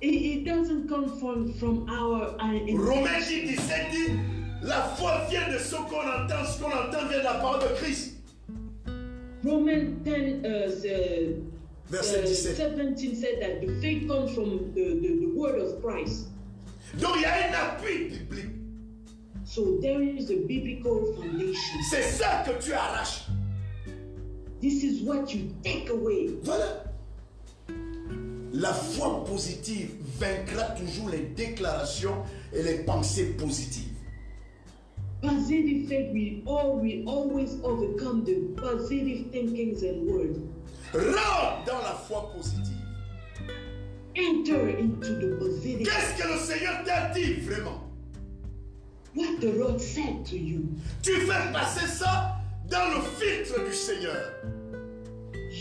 It, 0.00 0.44
doesn't 0.44 0.88
come 0.88 1.08
from 1.18 1.52
from 1.54 1.88
our 1.90 2.36
Romains 2.38 3.26
10, 3.26 3.56
17 3.56 3.90
dit 3.90 4.12
La 4.62 4.82
foi 4.96 5.26
vient 5.28 5.52
de 5.52 5.58
ce 5.58 5.74
qu'on 5.74 6.06
entend, 6.06 6.44
ce 6.44 6.62
qu'on 6.62 6.70
entend 6.70 7.08
vient 7.08 7.18
de 7.18 7.24
la 7.24 7.34
parole 7.34 7.60
de 7.62 7.74
Christ. 7.74 8.14
Romans 9.44 10.04
10 10.04 10.10
uh, 10.10 10.70
the, 10.82 11.42
Verset 11.90 12.24
uh, 12.24 12.34
17. 12.34 12.54
17 12.54 13.16
said 13.16 13.40
that 13.40 13.60
the 13.60 13.80
faith 13.80 14.06
comes 14.06 14.32
from 14.34 14.72
the, 14.74 15.00
the, 15.00 15.26
the 15.26 15.32
word 15.34 15.58
of 15.58 15.82
Christ. 15.82 16.28
Donc 16.94 17.10
il 17.16 17.22
y 17.22 17.24
a 17.24 17.48
un 17.48 17.52
appui 17.52 18.08
biblique. 18.08 18.58
So 19.44 19.78
there 19.80 20.02
is 20.02 20.30
a 20.30 20.36
biblical 20.46 21.14
foundation. 21.16 21.78
C'est 21.90 22.02
ça 22.02 22.44
que 22.46 22.62
tu 22.62 22.72
arraches. 22.72 23.26
This 24.60 24.82
is 24.82 25.02
what 25.02 25.32
you 25.32 25.54
take 25.62 25.88
away. 25.90 26.30
Voilà. 26.42 26.84
La 28.52 28.72
foi 28.72 29.24
positive 29.24 29.90
vaincra 30.18 30.64
toujours 30.70 31.10
les 31.10 31.30
déclarations 31.36 32.22
et 32.52 32.62
les 32.62 32.78
pensées 32.84 33.36
positives. 33.36 33.84
Positive 35.22 35.88
faith 35.88 36.12
will, 36.12 36.42
always 37.06 37.58
overcome 37.64 38.24
the 38.24 38.54
positive 38.60 39.30
thinkings 39.32 39.82
and 39.82 40.06
words. 40.06 40.38
Rentre 40.92 41.64
dans 41.66 41.78
la 41.82 41.94
foi 42.06 42.30
positive. 42.34 42.77
Enter 44.18 44.68
into 44.78 45.14
the 45.14 45.38
positive. 45.38 45.86
Qu'est-ce 45.86 46.20
que 46.20 46.28
le 46.28 46.38
Seigneur 46.38 46.82
t'a 46.84 47.10
dit 47.14 47.34
vraiment? 47.34 47.84
What 49.14 49.40
the 49.40 49.56
Lord 49.56 49.80
said 49.80 50.24
to 50.26 50.36
you. 50.36 50.68
Tu 51.02 51.12
fais 51.12 51.52
passer 51.52 51.86
ça 51.86 52.36
dans 52.68 52.94
le 52.94 53.00
filtre 53.18 53.64
du 53.64 53.74
Seigneur, 53.74 54.34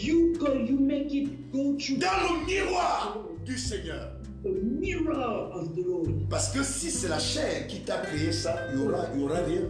You 0.04 0.36
go, 0.38 0.54
you 0.54 0.78
make 0.80 1.14
it 1.14 1.52
go 1.52 1.76
through 1.78 2.00
dans 2.00 2.40
le 2.40 2.46
miroir 2.46 3.18
du 3.46 3.58
Seigneur. 3.58 4.12
the 4.44 4.50
mirror 4.50 5.50
of 5.54 5.76
the 5.76 5.84
Lord. 5.86 6.28
Parce 6.30 6.52
que 6.52 6.64
si 6.64 6.92
c'est 6.92 7.08
la 7.08 7.20
chair 7.20 7.68
qui 7.68 7.82
t'a 7.82 7.98
créé 7.98 8.32
ça, 8.32 8.56
il 8.72 8.80
y 8.80 8.84
aura, 8.84 9.06
il 9.14 9.22
y 9.22 9.24
aura 9.24 9.40
rien. 9.40 9.62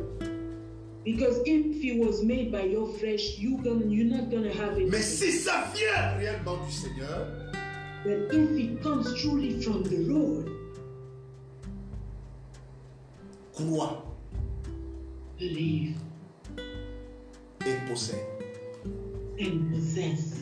Because 1.06 1.42
if 1.46 1.82
it 1.84 2.00
was 2.00 2.22
made 2.24 2.52
by 2.52 2.64
your 2.66 2.88
flesh, 3.00 3.40
you 3.40 3.58
gonna, 3.64 3.86
you're 3.86 4.06
not 4.10 4.30
gonna 4.30 4.52
have 4.52 4.78
it. 4.78 4.90
Mais 4.90 5.02
si 5.02 5.32
ça 5.32 5.66
vient 5.74 6.18
réellement 6.18 6.58
du 6.66 6.72
Seigneur, 6.72 7.28
But 8.08 8.34
if 8.34 8.52
it 8.52 8.82
comes 8.82 9.22
truly 9.22 9.60
from 9.62 9.84
the 9.84 9.98
Lord, 9.98 10.50
crois 13.54 14.02
believe 15.38 15.98
et 17.66 17.80
possède. 17.86 18.24
and 19.38 19.70
possess. 19.74 20.40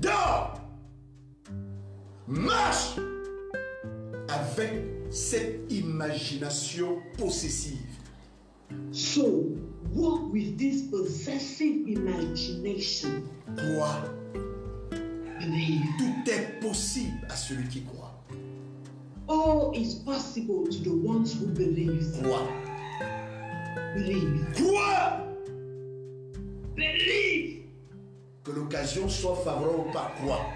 Dors, 0.00 0.60
marche 2.28 2.94
avec 4.28 4.84
cette 5.10 5.66
imagination 5.68 7.02
possessive. 7.18 7.74
So 8.92 9.48
walk 9.92 10.32
with 10.32 10.56
this 10.56 10.82
possessive 10.82 11.88
imagination. 11.88 13.28
Crois. 13.56 14.17
Believe. 15.48 15.86
Tout 15.98 16.30
est 16.30 16.60
possible 16.60 17.26
à 17.28 17.36
celui 17.36 17.66
qui 17.68 17.82
croit. 17.82 18.12
All 19.28 19.74
is 19.74 19.94
possible 20.04 20.68
to 20.68 20.78
the 20.82 20.92
ones 20.92 21.34
who 21.34 21.46
believe. 21.46 22.12
Crois. 22.22 22.46
Believe. 23.94 24.44
Crois. 24.54 25.24
Believe. 26.76 27.62
Que 28.44 28.52
l'occasion 28.52 29.08
soit 29.08 29.36
favorable 29.36 29.88
ou 29.88 29.92
pas. 29.92 30.12
Crois. 30.20 30.46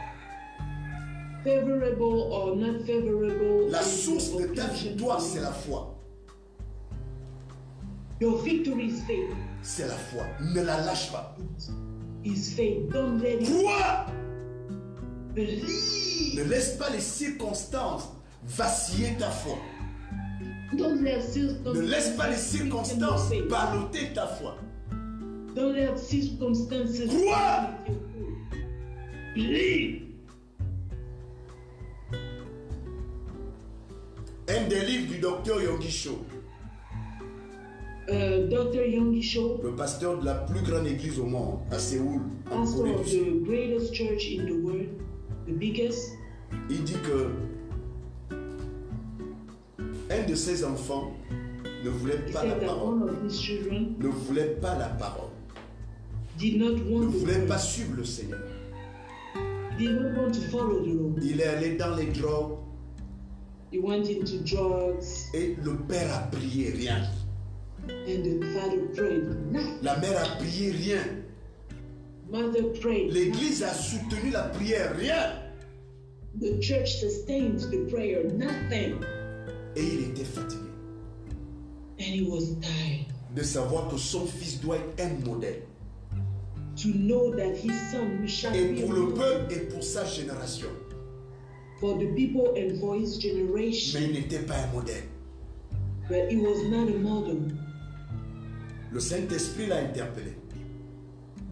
Favorable 1.43 2.29
or 2.31 2.57
not 2.57 2.81
favorable. 2.87 3.71
La 3.71 3.83
source 3.83 4.37
de 4.37 4.47
ta 4.55 4.67
victoire, 4.69 5.21
c'est 5.21 5.41
la 5.41 5.53
foi. 5.53 5.99
Your 8.21 8.39
victory 8.43 8.91
is 8.91 9.01
faith. 9.07 9.35
C'est 9.63 9.89
la 9.89 9.97
foi. 9.97 10.25
Ne 10.41 10.63
la 10.63 10.83
lâche 10.83 11.11
pas. 11.11 11.35
Is 12.25 12.55
faith. 12.55 12.91
Don't 12.91 13.21
let 13.21 13.41
it 13.41 13.49
Crois. 13.49 14.07
Believe. 15.35 16.37
Ne 16.37 16.45
laisse 16.45 16.77
pas 16.79 16.91
les 16.91 17.01
circonstances 17.01 18.09
vaciller 18.47 19.17
ta 19.19 19.31
foi. 19.31 19.59
Don't 20.77 21.03
let 21.03 21.21
circumstances. 21.21 21.77
Ne 21.77 21.83
laisse 21.83 22.11
pas 22.17 22.29
les 22.31 22.37
circonstances 22.37 23.29
faith. 23.29 23.49
balloter 23.49 24.13
ta 24.15 24.27
foi. 24.27 24.57
Don't 25.55 25.75
let 25.75 25.97
circumstances. 25.97 27.07
Crois. 27.09 27.71
Believe. 29.35 30.03
Un 34.49 34.69
des 34.69 34.81
livres 34.81 35.13
du 35.13 35.19
docteur 35.19 35.63
Yogi 35.63 36.09
Uh, 38.09 38.49
Dr. 38.51 38.85
Yogi 38.85 39.23
Cho, 39.23 39.61
le 39.63 39.77
pasteur 39.77 40.19
de 40.19 40.25
la 40.25 40.35
plus 40.35 40.61
grande 40.63 40.89
église 40.89 41.21
au 41.21 41.25
monde, 41.25 41.61
à 41.71 41.79
Séoul, 41.79 42.21
en 42.51 42.67
Corée 42.67 42.95
of 42.95 43.05
du 43.05 43.11
Sud, 43.11 43.25
the 43.25 43.45
greatest 43.45 43.95
church 43.95 44.27
in 44.37 44.45
the 44.45 44.61
world, 44.61 44.89
the 45.47 45.53
biggest, 45.53 46.13
il 46.71 46.85
dit 46.85 46.97
que 47.03 47.31
un 50.11 50.29
de 50.29 50.35
ses 50.35 50.65
enfants 50.65 51.13
ne 51.85 51.91
voulait 51.91 52.19
pas 52.33 52.45
la 52.45 52.55
parole, 52.57 53.13
ne 53.99 54.09
voulait 54.09 54.57
pas 54.61 54.79
la 54.79 54.89
parole, 54.89 55.31
did 56.39 56.59
not 56.59 56.73
ne 56.77 56.91
want 56.91 57.07
voulait 57.07 57.47
pas 57.47 57.59
suivre 57.59 57.97
le 57.97 58.05
Seigneur. 58.05 58.41
did 59.79 59.91
not 59.91 60.21
want 60.23 60.33
to 60.33 60.41
follow 60.51 60.81
the 60.81 60.95
Lord. 60.95 61.19
Il 61.23 61.41
est 61.41 61.47
allé 61.47 61.77
dans 61.77 61.97
les 61.97 62.07
drogues 62.07 62.59
He 63.73 63.79
went 63.79 64.05
into 64.07 64.37
drugs, 64.45 65.03
et 65.33 65.57
le 65.65 65.75
père 65.89 66.15
a 66.15 66.31
prié 66.31 66.71
rien. 66.73 67.03
and 67.89 68.23
the 68.25 68.47
father 68.55 68.87
prayed. 68.95 69.25
La 69.83 69.97
mère 69.99 70.23
a 70.23 70.37
prié 70.37 70.71
rien. 70.73 71.22
L'église 72.33 73.63
a 73.63 73.75
soutenu 73.75 74.31
la 74.33 74.45
prière 74.45 74.97
rien. 74.97 75.33
The 76.41 76.59
church 76.63 76.99
sustained 76.99 77.61
the 77.71 77.91
prayer. 77.91 78.25
Nothing. 78.33 78.95
Et 79.77 79.83
il 79.83 80.01
était 80.11 80.25
fatigué 80.25 80.71
And 82.01 82.15
he 82.15 82.23
was 82.23 82.57
tired 82.61 83.07
de 83.35 83.43
savoir 83.43 83.89
que 83.89 83.97
son 83.99 84.27
fils 84.27 84.61
doit 84.61 84.77
être 84.77 85.01
un 85.05 85.25
modèle. 85.27 85.63
to 86.77 86.89
know 86.89 87.31
that 87.37 87.55
his 87.55 87.73
son 87.91 88.27
shall 88.27 88.55
Et 88.57 88.73
be 88.73 88.81
pour 88.81 88.93
a 88.93 88.99
le 88.99 89.13
peuple 89.15 89.53
et 89.53 89.61
pour 89.69 89.83
sa 89.85 90.05
génération. 90.07 90.69
for 91.81 91.99
the 91.99 92.07
people 92.15 92.55
and 92.57 92.79
for 92.81 92.97
his 92.97 93.19
generation. 93.19 94.01
Mais 94.01 94.07
il 94.07 94.13
n'était 94.15 94.47
pas 94.47 94.57
un 94.57 94.73
modèle. 94.73 95.05
But 96.09 96.31
he 96.31 96.37
was 96.37 96.65
not 96.71 96.89
a 96.89 96.99
model. 96.99 97.41
Le 98.91 99.01
Saint-Esprit 99.01 99.67
l'a 99.67 99.79
interpellé 99.81 100.33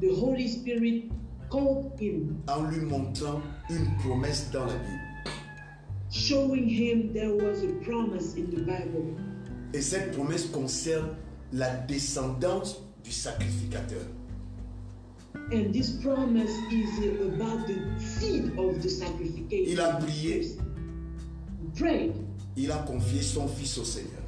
The 0.00 0.08
Holy 0.14 0.48
Spirit 0.48 1.10
called 1.50 1.92
him, 2.00 2.42
en 2.48 2.62
lui 2.70 2.80
montrant 2.86 3.40
une 3.68 3.96
promesse 3.98 4.50
dans 4.52 4.64
la 4.66 4.74
Bible. 4.74 5.10
showing 6.10 6.68
him 6.68 7.12
there 7.12 7.32
was 7.34 7.62
a 7.62 7.72
promise 7.84 8.34
in 8.34 8.50
the 8.50 8.62
Bible. 8.62 9.14
Et 9.72 9.80
cette 9.82 10.12
promesse 10.12 10.46
concerne 10.46 11.14
la 11.52 11.70
descendance 11.86 12.82
du 13.04 13.12
sacrificateur. 13.12 14.02
And 15.52 15.72
this 15.72 15.90
promise 16.02 16.50
is 16.72 16.98
about 17.22 17.66
the 17.66 17.78
seed 18.00 18.58
of 18.58 18.82
the 18.82 18.88
sacrification. 18.88 19.72
Il 19.72 19.80
a 19.80 19.92
prié. 20.00 20.56
Prayed. 21.76 22.12
Il 22.56 22.72
a 22.72 22.78
confié 22.78 23.22
son 23.22 23.46
fils 23.46 23.78
au 23.78 23.84
Seigneur 23.84 24.20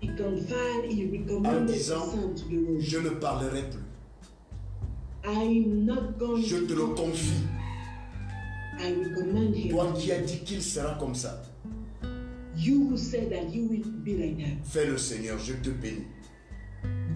He 0.00 0.08
confided, 0.08 0.90
he 0.90 1.24
en 1.46 1.64
disant, 1.64 2.04
son 2.10 2.34
to 2.34 2.44
the 2.48 2.52
Lord. 2.52 2.80
je 2.80 2.98
ne 2.98 3.10
parlerai 3.10 3.62
plus. 3.70 3.83
I'm 5.26 5.86
not 5.86 6.18
going 6.18 6.42
Je 6.42 6.56
te 6.56 6.74
to 6.74 6.74
le 6.74 6.94
confie. 6.94 7.32
I 8.78 8.92
recommend 8.92 9.54
him. 9.54 9.70
Toi 9.70 9.92
qui 9.98 10.12
as 10.12 10.20
dit 10.20 10.40
qu'il 10.44 10.62
sera 10.62 10.94
comme 10.98 11.14
ça, 11.14 11.42
You 12.56 12.88
who 12.90 12.96
said 12.96 13.30
that 13.30 13.52
you 13.52 13.66
will 13.68 13.82
be 14.04 14.16
like 14.18 14.38
that. 14.38 14.64
fais-le 14.64 14.96
Seigneur, 14.98 15.38
je 15.38 15.54
te 15.54 15.70
bénis. 15.70 16.06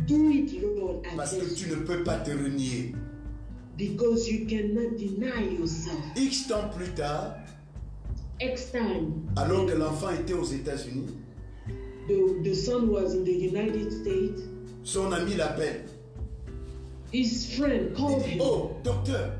Do 0.07 0.31
it, 0.31 0.51
Lord, 0.63 1.03
Parce 1.17 1.35
que 1.37 1.55
tu 1.55 1.69
you. 1.69 1.77
ne 1.77 1.83
peux 1.83 2.03
pas 2.03 2.19
te 2.19 2.31
renier. 2.31 2.95
Because 3.77 4.29
you 4.29 4.47
cannot 4.47 4.97
deny 4.97 5.57
yourself. 5.59 6.01
X 6.17 6.49
temps 6.49 6.69
plus 6.77 6.89
tard, 6.95 7.37
Next 8.41 8.71
time, 8.73 9.27
alors 9.37 9.67
que 9.67 9.73
l'enfant 9.73 10.11
était 10.11 10.33
aux 10.33 10.45
États-Unis, 10.45 11.15
the, 12.09 12.43
the 12.45 12.55
son 12.55 12.89
was 12.89 13.15
in 13.15 13.25
the 13.25 13.33
United 13.33 13.93
States. 13.93 14.41
son 14.85 15.13
ami 15.13 15.35
l'appelle. 15.37 15.85
His 17.13 17.57
friend 17.57 17.95
called 17.97 18.23
him. 18.23 18.41
oh, 18.43 18.77
docteur, 18.85 19.33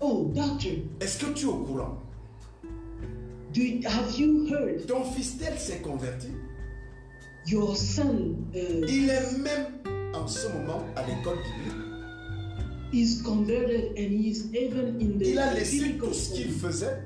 Oh, 0.00 0.30
doctor, 0.34 0.72
est-ce 1.00 1.18
que 1.18 1.32
tu 1.32 1.44
es 1.46 1.48
au 1.48 1.58
courant? 1.64 1.98
Do 3.52 3.60
you, 3.60 3.86
have 3.88 4.10
you 4.18 4.46
heard? 4.48 4.86
Ton 4.88 5.04
fils 5.04 5.36
tel 5.38 5.56
s'est 5.58 5.80
converti. 5.80 6.28
your 7.46 7.76
son 7.76 8.36
uh, 8.54 8.84
Il 8.88 9.10
est 9.10 9.38
même 9.38 9.66
en 10.14 10.26
ce 10.26 10.46
moment 10.48 10.82
à 10.96 11.02
l'école 11.06 11.38
biblique. 11.38 11.82
is 12.92 13.22
converted 13.22 13.92
and 13.96 14.10
he 14.12 14.28
is 14.30 14.46
even 14.54 15.00
in 15.00 15.18
the 15.18 15.26
Il 15.28 15.38
a 15.38 15.54
laissé 15.54 15.96
tout 15.98 16.12
ce 16.12 16.34
qu'il 16.34 16.50
faisait. 16.50 17.00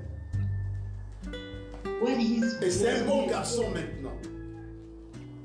What 2.03 2.17
he's 2.19 2.57
Et 2.63 2.71
c'est 2.71 2.91
un 3.01 3.05
bon 3.07 3.27
garçon 3.29 3.65
maintenant. 3.71 4.13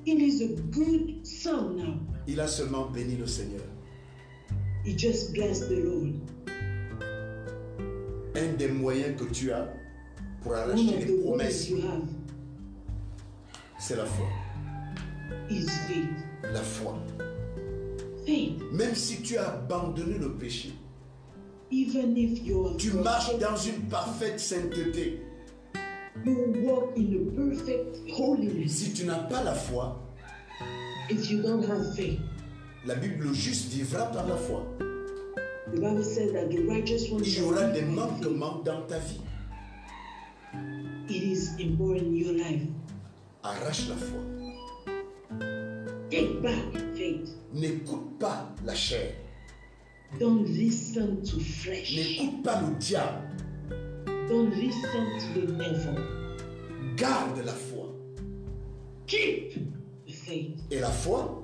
Is 0.06 0.42
a 0.42 0.48
good 0.72 1.26
son 1.26 1.76
now. 1.76 1.94
Il 2.28 2.40
a 2.40 2.48
seulement 2.48 2.88
béni 2.90 3.16
le 3.18 3.28
Seigneur. 3.28 3.62
Just 4.86 5.34
blessed 5.34 5.70
the 5.70 5.84
Lord. 5.84 6.14
Un 8.36 8.54
des 8.58 8.68
moyens 8.68 9.16
que 9.20 9.26
tu 9.32 9.52
as 9.52 9.68
pour 10.42 10.56
arracher 10.56 10.98
les 11.06 11.18
promesses, 11.24 11.70
you 11.70 11.78
have 11.82 12.08
c'est 13.80 13.96
la 13.96 14.06
foi. 14.06 14.28
is 15.50 15.68
faith. 15.88 16.08
La 16.54 16.62
foi. 16.62 16.98
Faith. 18.26 18.62
Même 18.72 18.96
si 18.96 19.22
tu 19.22 19.38
as 19.38 19.50
abandonné 19.54 20.18
le 20.20 20.34
péché, 20.34 20.72
Even 21.72 22.16
if 22.18 22.44
you're 22.44 22.76
tu 22.78 22.92
marches 22.92 23.38
dans 23.40 23.56
une 23.56 23.82
parfaite 23.90 24.40
sainteté. 24.40 25.22
you 26.26 26.54
walk 26.64 26.94
in 26.98 27.14
a 27.16 27.32
perfect 27.36 27.98
holiness. 28.18 28.72
Si 28.72 28.94
tu 28.94 29.06
n'as 29.06 29.24
pas 29.30 29.44
la 29.44 29.54
foi, 29.54 29.98
If 31.10 31.30
you 31.30 31.42
don't 31.42 31.64
have 31.66 31.96
faith, 31.96 32.20
la 32.86 32.96
Bible 32.96 33.24
le 33.26 33.34
juste 33.34 33.72
vivra 33.72 34.06
par 34.06 34.28
la 34.28 34.36
foi. 34.36 34.66
the 35.74 35.80
Bible 35.80 36.04
says 36.04 36.34
that 36.34 36.50
the 36.50 36.60
righteous 36.68 37.10
one 37.10 37.24
Il 37.24 37.38
y 37.38 37.42
aura 37.42 37.68
des 37.68 37.84
manquements 37.84 38.62
dans 38.66 38.82
ta 38.88 39.00
vie. 39.00 39.22
It 41.10 41.24
is 41.24 41.50
important 41.60 42.08
in 42.08 42.16
your 42.16 42.34
life. 42.34 42.62
Arrache 43.44 43.88
la 43.90 43.96
foi. 43.96 44.20
Take 46.10 46.42
back 46.42 46.74
faith. 46.96 47.30
N'écoute 47.54 48.20
pas 48.20 48.54
la 48.66 48.76
chair. 48.76 49.14
Don't 50.20 50.46
listen 50.46 51.22
to 51.24 51.40
flesh. 51.40 51.96
N'écoute 51.96 52.44
pas 52.44 52.62
le 52.62 52.76
diable. 52.80 53.22
Don't 54.28 54.54
listen 54.56 55.06
to 55.20 55.42
the 55.42 55.52
devil. 55.58 55.96
Garde 56.98 57.46
la 57.46 57.54
foi. 57.54 57.88
Keep 59.08 59.56
the 60.06 60.12
faith. 60.12 60.60
Et 60.70 60.80
la 60.80 60.90
foi, 60.90 61.41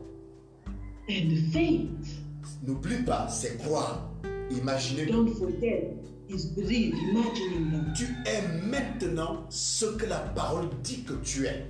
And 1.09 1.51
faith, 1.53 2.19
n'oublie 2.65 3.03
pas, 3.05 3.27
c'est 3.29 3.57
croire. 3.57 4.09
Imaginez 4.51 5.05
que 5.05 5.11
don't 5.11 5.33
forget, 5.35 5.93
is 6.29 6.45
believe, 6.55 6.93
imagining 7.09 7.71
that, 7.71 7.93
tu 7.95 8.05
es 8.25 8.41
maintenant 8.65 9.45
ce 9.49 9.85
que 9.97 10.05
la 10.05 10.19
parole 10.35 10.69
dit 10.83 11.03
que 11.03 11.13
tu 11.23 11.45
es. 11.45 11.63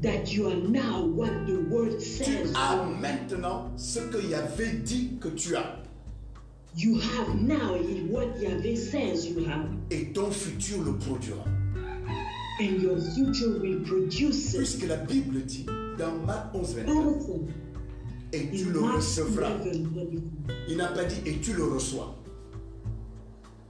that 0.00 0.32
you 0.32 0.46
are 0.46 0.54
now 0.68 1.04
what 1.04 1.30
the 1.46 1.56
word 1.70 1.98
Tu 1.98 2.04
says. 2.04 2.28
as 2.28 2.50
you 2.50 2.56
are. 2.56 2.86
maintenant 3.00 3.70
ce 3.76 3.98
que 4.00 4.18
Yahvé 4.30 4.80
dit 4.84 5.18
que 5.20 5.28
tu 5.28 5.56
as. 5.56 5.76
You 6.76 6.98
have 7.00 7.34
now 7.40 7.74
what 8.10 8.38
Yahweh 8.40 8.76
says 8.76 9.26
you 9.28 9.44
have, 9.46 9.66
Et 9.90 10.12
ton 10.12 10.30
futur 10.30 10.82
le 10.84 10.92
produira. 10.96 11.44
and 12.60 12.80
your 12.82 12.98
future 12.98 13.58
will 13.60 13.80
produce 13.84 14.54
it. 14.54 14.58
Puisque 14.58 14.86
la 14.86 14.96
Bible 14.96 15.42
dit 15.44 15.66
dans 15.98 16.14
Marc 16.26 16.54
11, 16.54 16.74
24, 16.76 16.96
Also, 16.96 17.40
et 18.32 18.48
tu 18.50 18.70
le 18.70 18.80
recevras. 18.80 19.50
11, 19.64 19.88
24, 19.94 20.22
Il 20.68 20.76
n'a 20.76 20.88
pas 20.88 21.04
dit 21.04 21.20
et 21.26 21.38
tu 21.38 21.52
le 21.54 21.64
reçois. 21.64 22.14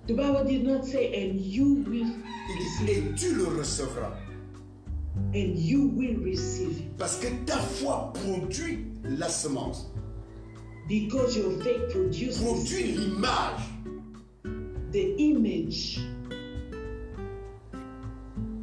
the 0.07 0.13
Bible 0.15 0.45
did 0.47 0.65
not 0.65 0.85
say, 0.87 1.13
and 1.15 1.39
you 1.39 1.85
will 1.87 2.07
Il 2.49 2.87
dit 2.87 2.91
et 2.93 3.03
tu 3.15 3.35
le 3.35 3.45
recevras. 3.59 4.15
and 5.35 5.57
you 5.59 5.89
will 5.97 6.17
receive. 6.25 6.83
Parce 6.97 7.17
que 7.17 7.27
ta 7.45 7.59
foi 7.59 8.13
produit 8.15 8.87
la 9.05 9.29
semence, 9.29 9.91
Because 10.89 11.37
your 11.37 11.53
faith 11.63 11.91
produces 11.91 12.39
produit 12.41 12.83
l'image 12.97 13.61
the 14.93 15.15
image 15.19 16.01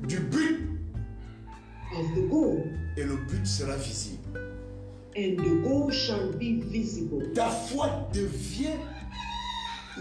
du 0.07 0.19
but 0.19 0.57
of 1.95 2.15
the 2.15 2.27
goal, 2.29 2.63
et 2.97 3.03
le 3.03 3.15
but 3.29 3.45
sera 3.45 3.75
visible. 3.75 4.24
And 5.15 5.37
the 5.39 5.67
goal 5.67 5.89
shall 5.91 6.31
be 6.33 6.61
visible. 6.61 7.21
Ta 7.33 7.49
foi 7.49 7.89
devient 8.11 8.79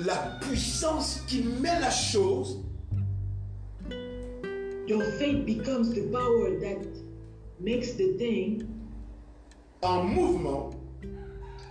la 0.05 0.17
puissance 0.41 1.23
qui 1.29 1.43
met 1.61 1.81
la 1.81 1.91
chose 1.91 2.61
Your 4.87 5.03
faith 5.19 5.47
becomes 5.47 5.95
the 5.95 6.03
power 6.13 6.59
that 6.61 6.87
makes 7.59 7.95
the 7.95 8.19
thing 8.19 8.69
en 9.83 10.05
mouvement 10.05 10.75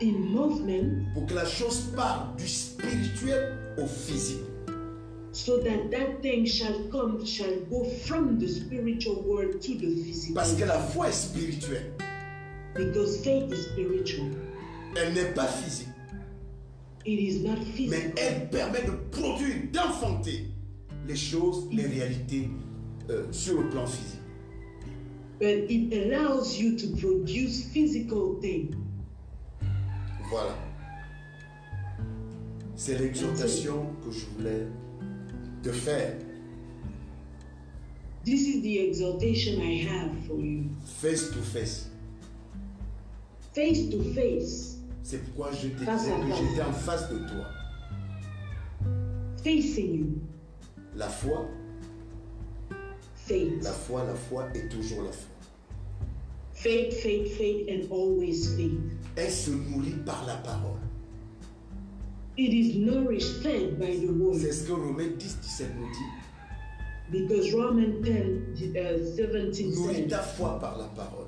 in 0.02 0.14
movement 0.14 1.14
pour 1.14 1.28
que 1.28 1.36
la 1.36 1.46
chose 1.46 1.92
parte 1.96 2.38
du 2.38 2.48
spirituel 2.48 3.56
au 3.78 3.86
physique. 3.86 4.42
so 5.34 5.58
that 5.58 5.90
that 5.90 6.22
thing 6.22 6.46
shall 6.46 6.88
come, 6.92 7.26
shall 7.26 7.56
go 7.70 7.84
from 8.06 8.40
the 8.40 8.48
spiritual 8.48 9.22
world 9.24 9.60
to 9.62 9.76
the 9.76 10.04
physical. 10.04 10.36
Parce 10.36 10.54
que 10.54 10.64
la 10.64 10.80
foi 10.80 11.10
est 11.10 11.12
spirituelle. 11.12 11.92
Because 12.76 13.24
faith 13.24 13.52
is 13.52 13.66
spiritual. 13.72 14.30
Elle 14.96 15.14
n'est 15.14 15.34
pas 15.34 15.48
physique. 15.48 15.88
It 17.06 17.20
is 17.20 17.44
not 17.44 17.58
Mais 17.60 17.66
physical. 17.74 18.14
elle 18.18 18.50
permet 18.50 18.82
de 18.84 18.92
produire, 19.12 19.56
d'enfanter 19.72 20.48
les 21.08 21.16
choses, 21.16 21.68
les 21.72 21.86
réalités 21.86 22.50
euh, 23.10 23.26
sur 23.32 23.62
le 23.62 23.70
plan 23.70 23.86
physique. 23.86 24.20
But 25.40 25.70
it 25.70 25.92
allows 25.94 26.58
you 26.58 26.78
to 26.78 26.88
produce 26.96 27.66
physical 27.74 28.40
things. 28.42 28.76
Voilà. 30.30 30.56
C'est 32.76 32.98
l'exhortation 32.98 33.88
que 34.04 34.12
je 34.12 34.26
voulais 34.38 34.68
te 35.62 35.72
faire. 35.72 36.16
This 38.24 38.48
is 38.48 38.62
the 38.62 38.78
exaltation 38.88 39.60
I 39.62 39.86
have 39.86 40.12
for 40.26 40.40
you. 40.40 40.70
Face 41.02 41.30
to 41.32 41.42
face. 41.42 41.90
Face 43.54 43.90
to 43.92 44.02
face, 44.16 44.80
C'est 45.04 45.20
pourquoi 45.26 45.52
je 45.52 45.68
disais 45.68 45.86
que 45.86 46.36
j'étais 46.36 46.62
en 46.64 46.72
face 46.74 47.10
de 47.10 47.18
toi. 47.20 47.46
facing 49.44 49.94
you. 50.00 50.06
La 50.96 51.10
foi, 51.10 51.46
Faith. 53.16 53.62
la 53.64 53.72
foi, 53.72 54.04
la 54.06 54.16
foi 54.16 54.48
est 54.56 54.70
toujours 54.70 55.04
la 55.04 55.12
foi. 55.12 55.30
Faith, 56.54 56.94
faith, 56.94 57.28
faith, 57.38 57.68
and 57.70 57.92
always 57.92 58.56
faith. 58.56 58.80
Elle 59.18 59.32
se 59.32 59.52
nourrit 59.52 59.98
par 60.06 60.24
la 60.26 60.36
parole. 60.38 60.80
It 62.38 62.52
is 62.54 62.78
nourished, 62.80 63.44
by 63.44 63.98
the 64.00 64.08
C'est 64.08 64.10
word. 64.10 64.54
ce 64.54 64.64
que 64.68 64.72
Romains 64.72 65.18
10, 65.20 65.38
17 65.42 65.68
nous 65.80 65.88
dit. 65.92 66.10
Because 67.12 67.54
Romans 67.54 68.02
10, 68.02 68.72
uh, 68.76 69.16
17 69.16 69.76
Nourris 69.76 70.08
ta 70.08 70.20
foi 70.20 70.58
par 70.60 70.78
la 70.80 70.86
parole. 70.96 71.23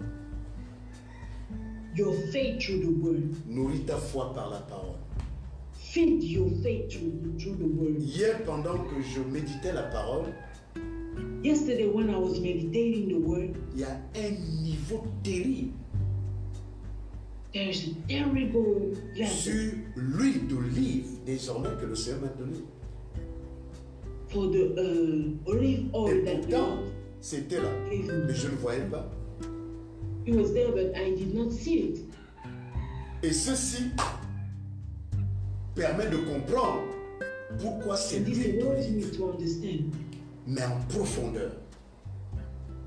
Your 1.95 2.13
faith 2.31 2.61
through 2.61 2.79
the 2.81 2.91
word. 3.01 3.35
Nourris 3.47 3.85
ta 3.85 3.97
foi 3.97 4.33
par 4.33 4.49
la 4.49 4.59
parole. 4.59 4.97
Feed 5.73 6.23
your 6.23 6.49
faith 6.61 6.91
through, 6.91 7.37
through 7.39 7.55
the 7.55 7.67
word. 7.67 8.01
Hier, 8.01 8.43
pendant 8.45 8.77
que 8.89 9.01
je 9.01 9.21
méditais 9.21 9.71
la 9.73 9.83
parole, 9.83 10.25
Yesterday, 11.41 11.87
when 11.87 12.09
I 12.09 12.17
was 12.17 12.39
meditating 12.39 13.07
the 13.07 13.19
word, 13.19 13.55
il 13.75 13.81
y 13.81 13.83
a 13.83 14.01
un 14.15 14.31
niveau 14.63 15.03
terrible 15.23 15.71
there's 17.53 17.87
a 17.87 17.93
terrible 18.09 18.93
level 19.15 19.27
sur 19.29 19.71
l'huile 19.95 20.47
d'olive 20.47 21.05
désormais 21.25 21.69
que 21.79 21.85
le 21.85 21.95
Seigneur 21.95 22.21
m'a 22.23 22.27
donnée. 22.29 22.65
for 24.27 24.47
the 24.51 24.75
uh, 24.75 25.49
olive 25.49 25.85
Et 25.85 25.89
oil 25.93 26.25
that 26.25 26.41
pourtant, 26.41 26.79
c'était 27.21 27.57
là. 27.61 27.69
Mais 27.89 28.33
je 28.33 28.47
ne 28.49 28.55
voyais 28.55 28.83
pas. 28.91 29.09
Was 30.27 30.53
there, 30.53 30.71
but 30.71 30.95
I 30.95 31.11
did 31.15 31.33
not 31.35 31.51
see 31.51 31.79
it. 31.79 31.99
Et 33.23 33.31
ceci 33.31 33.91
permet 35.75 36.07
de 36.09 36.17
comprendre 36.17 36.83
pourquoi 37.59 37.95
c'est 37.95 38.19
understand 38.19 39.91
mais 40.47 40.63
en 40.63 40.79
profondeur. 40.89 41.51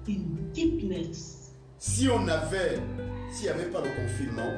in 0.08 0.52
deepness. 0.54 1.52
Si 1.78 2.08
on 2.08 2.26
avait, 2.28 2.78
s'il 3.30 3.44
n'y 3.44 3.50
avait 3.50 3.70
pas 3.70 3.82
de 3.82 3.88
confinement, 3.88 4.52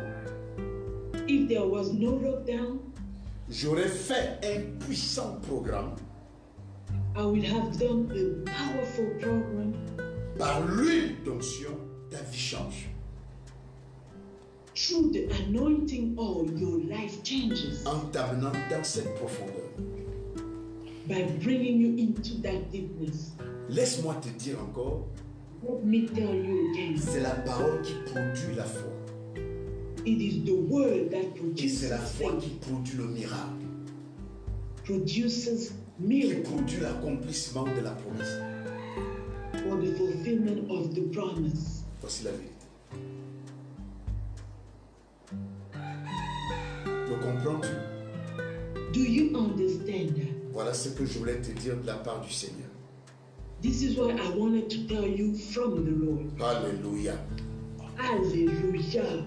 If 1.29 1.49
there 1.49 1.67
was 1.67 1.93
no 1.93 2.19
lockdown, 2.19 2.79
j'aurais 3.49 3.89
fait 3.89 4.39
un 4.43 4.85
puissant 4.85 5.39
programme 5.43 5.95
I 7.17 7.25
would 7.25 7.45
have 7.45 7.77
done 7.79 8.11
a 8.11 8.51
powerful 8.51 9.07
program 9.21 9.73
par 10.39 10.65
l'huile 10.67 11.17
d'onction, 11.25 11.77
ta 12.11 12.19
vie 12.31 12.39
change. 12.39 12.89
through 14.75 15.11
the 15.13 15.29
anointing 15.45 16.17
oil. 16.19 16.47
Your 16.57 16.79
life 16.89 17.23
changes 17.23 17.85
En 17.87 18.01
t'amenant 18.11 18.53
dans 18.71 18.85
cette 18.85 19.15
profondeur. 19.17 19.71
by 21.07 21.23
bringing 21.43 21.81
you 21.81 21.99
into 21.99 22.41
that 22.43 22.71
deepness. 22.71 23.33
Laisse-moi 23.69 24.15
te 24.23 24.29
dire 24.39 24.59
encore, 24.61 25.07
Let 25.63 25.85
me 25.85 26.07
tell 26.07 26.35
you 26.35 26.71
again, 26.73 26.97
c'est 26.97 27.21
la 27.21 27.31
parole 27.45 27.83
qui 27.83 27.93
produit 28.07 28.55
la 28.57 28.65
foi. 28.65 28.91
it 30.07 30.19
is 30.21 30.45
the 30.47 30.55
word 30.71 31.11
that 31.11 31.19
Et 31.19 31.23
c'est 31.25 31.35
produces 31.35 31.91
la 31.91 31.99
foi 31.99 32.33
qui 32.41 32.49
produit 32.61 32.97
le 32.97 33.05
miracle, 33.09 33.67
produces 34.85 35.73
qui 35.99 36.07
miracle 36.07 36.43
produit 36.43 36.81
l'accomplissement 36.81 37.65
de 37.65 37.81
la 37.83 37.91
promesse. 37.91 38.39
for 39.63 39.77
the 39.77 39.95
fulfillment 39.97 40.71
of 40.71 40.95
the 40.95 41.03
promise. 41.13 41.80
Voici 42.11 42.25
la 42.25 42.33
vérité. 42.33 42.67
Le 46.85 47.15
comprends-tu? 47.23 47.69
Do 48.93 49.01
you 49.01 49.37
understand? 49.37 50.17
Voilà 50.53 50.75
ce 50.75 50.89
que 50.89 51.07
je 51.07 51.21
voulais 51.21 51.41
te 51.41 51.53
dire 51.53 51.77
de 51.77 51.87
la 51.87 51.95
part 51.95 52.21
du 52.21 52.33
Seigneur. 52.33 52.67
This 53.63 53.83
is 53.83 53.97
what 53.97 54.15
I 54.15 54.37
wanted 54.37 54.69
to 54.71 54.93
tell 54.93 55.07
you 55.07 55.35
from 55.53 55.85
the 55.85 56.05
Lord. 56.05 56.33
Alléluia. 56.41 57.15
Hallelujah. 57.97 59.25